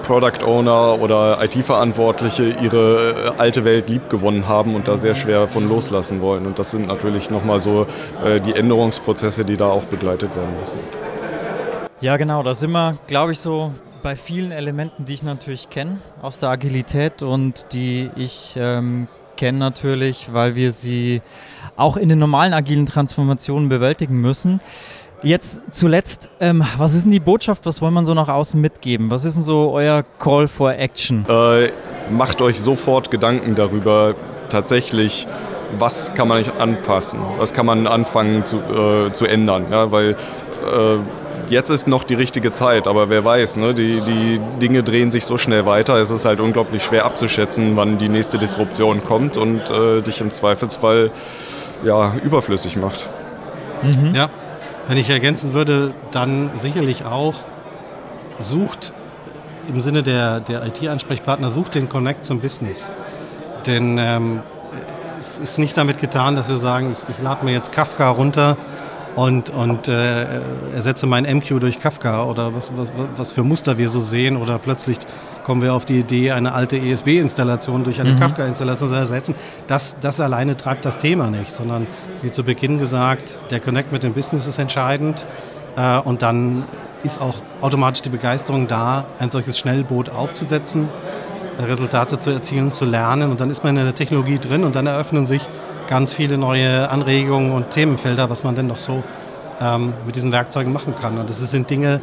Product 0.02 0.44
Owner 0.44 1.00
oder 1.00 1.42
IT-Verantwortliche 1.42 2.54
ihre 2.62 3.10
äh, 3.10 3.38
alte 3.38 3.64
Welt 3.64 3.88
liebgewonnen 3.88 4.48
haben 4.48 4.74
und 4.74 4.88
da 4.88 4.96
sehr 4.96 5.14
schwer 5.14 5.48
von 5.48 5.68
loslassen 5.68 6.20
wollen. 6.20 6.46
Und 6.46 6.58
das 6.58 6.70
sind 6.70 6.86
natürlich 6.86 7.30
nochmal 7.30 7.60
so 7.60 7.86
äh, 8.24 8.40
die 8.40 8.54
Änderungsprozesse, 8.54 9.44
die 9.44 9.56
da 9.56 9.66
auch 9.66 9.84
begleitet 9.84 10.34
werden 10.36 10.58
müssen. 10.58 10.78
Ja, 12.00 12.16
genau, 12.16 12.42
da 12.42 12.54
sind 12.54 12.72
wir, 12.72 12.96
glaube 13.06 13.32
ich, 13.32 13.38
so 13.38 13.72
bei 14.02 14.16
vielen 14.16 14.52
Elementen, 14.52 15.04
die 15.04 15.14
ich 15.14 15.22
natürlich 15.22 15.68
kenne 15.68 15.98
aus 16.22 16.38
der 16.38 16.48
Agilität 16.48 17.22
und 17.22 17.72
die 17.72 18.10
ich 18.16 18.54
ähm, 18.56 19.06
kenne 19.36 19.58
natürlich, 19.58 20.32
weil 20.32 20.54
wir 20.54 20.72
sie 20.72 21.22
auch 21.76 21.96
in 21.96 22.08
den 22.08 22.18
normalen 22.18 22.52
agilen 22.52 22.86
Transformationen 22.86 23.68
bewältigen 23.68 24.20
müssen. 24.20 24.60
Jetzt 25.22 25.60
zuletzt, 25.70 26.30
ähm, 26.40 26.64
was 26.78 26.94
ist 26.94 27.04
denn 27.04 27.12
die 27.12 27.20
Botschaft, 27.20 27.66
was 27.66 27.82
wollen 27.82 27.92
wir 27.92 28.04
so 28.04 28.14
nach 28.14 28.28
außen 28.28 28.58
mitgeben? 28.58 29.10
Was 29.10 29.24
ist 29.24 29.34
denn 29.36 29.42
so 29.42 29.70
euer 29.72 30.02
Call 30.18 30.48
for 30.48 30.72
Action? 30.72 31.26
Äh, 31.28 31.70
macht 32.10 32.40
euch 32.40 32.60
sofort 32.60 33.10
Gedanken 33.10 33.54
darüber, 33.54 34.14
tatsächlich, 34.48 35.26
was 35.78 36.14
kann 36.14 36.28
man 36.28 36.44
anpassen, 36.58 37.20
was 37.38 37.52
kann 37.52 37.66
man 37.66 37.86
anfangen 37.86 38.44
zu, 38.46 38.56
äh, 38.56 39.12
zu 39.12 39.26
ändern, 39.26 39.66
ja, 39.70 39.92
weil 39.92 40.10
äh, 40.10 40.96
jetzt 41.50 41.70
ist 41.70 41.86
noch 41.86 42.04
die 42.04 42.14
richtige 42.14 42.52
Zeit, 42.52 42.86
aber 42.86 43.08
wer 43.08 43.24
weiß, 43.24 43.56
ne? 43.56 43.74
die, 43.74 44.00
die 44.00 44.40
Dinge 44.60 44.82
drehen 44.82 45.10
sich 45.10 45.24
so 45.24 45.36
schnell 45.36 45.66
weiter, 45.66 45.96
es 45.96 46.10
ist 46.10 46.24
halt 46.24 46.40
unglaublich 46.40 46.82
schwer 46.82 47.04
abzuschätzen, 47.04 47.76
wann 47.76 47.98
die 47.98 48.08
nächste 48.08 48.38
Disruption 48.38 49.04
kommt 49.04 49.36
und 49.36 49.70
äh, 49.70 50.00
dich 50.00 50.20
im 50.20 50.30
Zweifelsfall 50.30 51.10
ja, 51.84 52.14
überflüssig 52.22 52.76
macht. 52.76 53.08
Mhm. 53.82 54.14
Ja, 54.14 54.30
wenn 54.88 54.96
ich 54.96 55.10
ergänzen 55.10 55.52
würde, 55.52 55.92
dann 56.10 56.50
sicherlich 56.56 57.04
auch 57.04 57.34
sucht 58.38 58.92
im 59.68 59.80
Sinne 59.80 60.02
der, 60.02 60.40
der 60.40 60.66
IT-Ansprechpartner, 60.66 61.50
sucht 61.50 61.74
den 61.74 61.88
Connect 61.88 62.24
zum 62.24 62.40
Business. 62.40 62.92
Denn 63.66 63.98
ähm, 63.98 64.42
es 65.18 65.38
ist 65.38 65.58
nicht 65.58 65.76
damit 65.76 65.98
getan, 65.98 66.34
dass 66.34 66.48
wir 66.48 66.56
sagen, 66.56 66.92
ich, 66.92 67.16
ich 67.16 67.22
lade 67.22 67.44
mir 67.44 67.52
jetzt 67.52 67.72
Kafka 67.72 68.08
runter 68.10 68.56
und, 69.20 69.50
und 69.50 69.86
äh, 69.86 70.40
ersetze 70.74 71.06
mein 71.06 71.24
MQ 71.24 71.60
durch 71.60 71.78
Kafka 71.78 72.24
oder 72.24 72.54
was, 72.54 72.70
was, 72.74 72.90
was 73.16 73.32
für 73.32 73.42
Muster 73.42 73.76
wir 73.76 73.90
so 73.90 74.00
sehen 74.00 74.38
oder 74.38 74.58
plötzlich 74.58 74.96
kommen 75.44 75.60
wir 75.60 75.74
auf 75.74 75.84
die 75.84 75.98
Idee, 75.98 76.32
eine 76.32 76.54
alte 76.54 76.78
ESB-Installation 76.78 77.84
durch 77.84 78.00
eine 78.00 78.12
mhm. 78.12 78.18
Kafka-Installation 78.18 78.88
zu 78.88 78.94
ersetzen. 78.94 79.34
Das, 79.66 79.98
das 80.00 80.20
alleine 80.20 80.56
treibt 80.56 80.86
das 80.86 80.96
Thema 80.96 81.28
nicht, 81.28 81.50
sondern 81.50 81.86
wie 82.22 82.30
zu 82.30 82.44
Beginn 82.44 82.78
gesagt, 82.78 83.38
der 83.50 83.60
Connect 83.60 83.92
mit 83.92 84.04
dem 84.04 84.14
Business 84.14 84.46
ist 84.46 84.58
entscheidend 84.58 85.26
äh, 85.76 85.98
und 85.98 86.22
dann 86.22 86.64
ist 87.02 87.20
auch 87.20 87.36
automatisch 87.60 88.00
die 88.00 88.10
Begeisterung 88.10 88.68
da, 88.68 89.04
ein 89.18 89.30
solches 89.30 89.58
Schnellboot 89.58 90.08
aufzusetzen, 90.08 90.88
Resultate 91.58 92.18
zu 92.20 92.30
erzielen, 92.30 92.72
zu 92.72 92.84
lernen 92.84 93.30
und 93.30 93.40
dann 93.40 93.50
ist 93.50 93.64
man 93.64 93.76
in 93.76 93.84
der 93.84 93.94
Technologie 93.94 94.38
drin 94.38 94.64
und 94.64 94.76
dann 94.76 94.86
eröffnen 94.86 95.26
sich 95.26 95.42
ganz 95.88 96.12
viele 96.12 96.38
neue 96.38 96.88
Anregungen 96.88 97.52
und 97.52 97.70
Themenfelder, 97.70 98.30
was 98.30 98.44
man 98.44 98.54
denn 98.54 98.66
noch 98.66 98.78
so 98.78 99.02
ähm, 99.60 99.92
mit 100.06 100.16
diesen 100.16 100.32
Werkzeugen 100.32 100.72
machen 100.72 100.94
kann. 100.94 101.18
Und 101.18 101.28
das 101.28 101.38
sind 101.38 101.68
Dinge, 101.68 102.00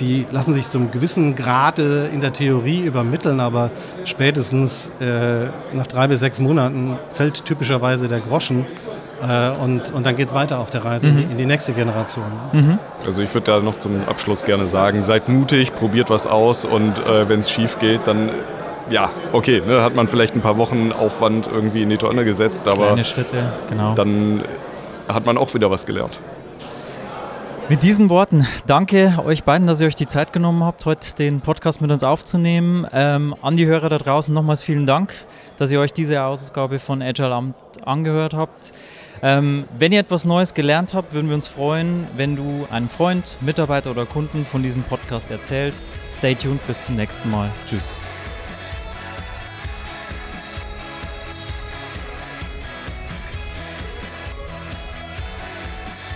die 0.00 0.26
lassen 0.30 0.52
sich 0.52 0.70
zu 0.70 0.78
einem 0.78 0.90
gewissen 0.90 1.34
Grade 1.34 2.08
in 2.12 2.20
der 2.20 2.32
Theorie 2.32 2.80
übermitteln, 2.80 3.40
aber 3.40 3.70
spätestens 4.04 4.90
äh, 5.00 5.46
nach 5.72 5.86
drei 5.86 6.06
bis 6.06 6.20
sechs 6.20 6.40
Monaten 6.40 6.96
fällt 7.12 7.44
typischerweise 7.44 8.08
der 8.08 8.20
Groschen. 8.20 8.64
Äh, 9.20 9.50
und, 9.50 9.92
und 9.92 10.06
dann 10.06 10.14
geht 10.14 10.28
es 10.28 10.34
weiter 10.34 10.60
auf 10.60 10.70
der 10.70 10.84
Reise 10.84 11.08
mhm. 11.08 11.12
in, 11.12 11.18
die, 11.18 11.32
in, 11.32 11.38
die, 11.38 11.46
nächste 11.46 11.72
Generation. 11.72 12.26
Mhm. 12.52 12.78
Also 13.04 13.22
ich 13.22 13.34
würde 13.34 13.46
da 13.46 13.60
noch 13.60 13.78
zum 13.78 14.06
Abschluss 14.06 14.44
gerne 14.44 14.68
sagen, 14.68 15.02
seid 15.02 15.28
mutig, 15.28 15.74
probiert 15.74 16.08
was 16.08 16.26
aus 16.26 16.64
und 16.64 17.00
äh, 17.00 17.28
wenn 17.28 17.40
es 17.40 17.50
schief 17.50 17.80
geht, 17.80 18.06
dann 18.06 18.30
ja, 18.90 19.10
okay, 19.32 19.62
ne, 19.66 19.82
hat 19.82 19.94
man 19.94 20.08
vielleicht 20.08 20.34
ein 20.34 20.40
paar 20.40 20.58
Wochen 20.58 20.92
Aufwand 20.92 21.46
irgendwie 21.46 21.82
in 21.82 21.90
die 21.90 21.96
Tonne 21.96 22.24
gesetzt, 22.24 22.66
aber 22.68 22.86
Kleine 22.86 23.04
Schritte, 23.04 23.52
genau. 23.68 23.94
dann 23.94 24.42
hat 25.08 25.26
man 25.26 25.38
auch 25.38 25.54
wieder 25.54 25.70
was 25.70 25.86
gelernt. 25.86 26.20
Mit 27.70 27.82
diesen 27.82 28.08
Worten 28.08 28.46
danke 28.66 29.22
euch 29.26 29.44
beiden, 29.44 29.66
dass 29.66 29.82
ihr 29.82 29.88
euch 29.88 29.96
die 29.96 30.06
Zeit 30.06 30.32
genommen 30.32 30.64
habt, 30.64 30.86
heute 30.86 31.14
den 31.16 31.42
Podcast 31.42 31.82
mit 31.82 31.90
uns 31.90 32.02
aufzunehmen. 32.02 32.86
Ähm, 32.94 33.34
an 33.42 33.58
die 33.58 33.66
Hörer 33.66 33.90
da 33.90 33.98
draußen 33.98 34.32
nochmals 34.32 34.62
vielen 34.62 34.86
Dank, 34.86 35.12
dass 35.58 35.70
ihr 35.70 35.78
euch 35.78 35.92
diese 35.92 36.22
Ausgabe 36.22 36.78
von 36.78 37.02
Agile 37.02 37.34
Amt 37.34 37.56
angehört 37.84 38.32
habt. 38.32 38.72
Ähm, 39.20 39.66
wenn 39.78 39.92
ihr 39.92 40.00
etwas 40.00 40.24
Neues 40.24 40.54
gelernt 40.54 40.94
habt, 40.94 41.12
würden 41.12 41.28
wir 41.28 41.34
uns 41.34 41.46
freuen, 41.46 42.06
wenn 42.16 42.36
du 42.36 42.66
einen 42.70 42.88
Freund, 42.88 43.36
Mitarbeiter 43.42 43.90
oder 43.90 44.06
Kunden 44.06 44.46
von 44.46 44.62
diesem 44.62 44.82
Podcast 44.82 45.30
erzählt. 45.30 45.74
Stay 46.10 46.34
tuned, 46.34 46.66
bis 46.66 46.86
zum 46.86 46.96
nächsten 46.96 47.30
Mal. 47.30 47.50
Tschüss. 47.68 47.94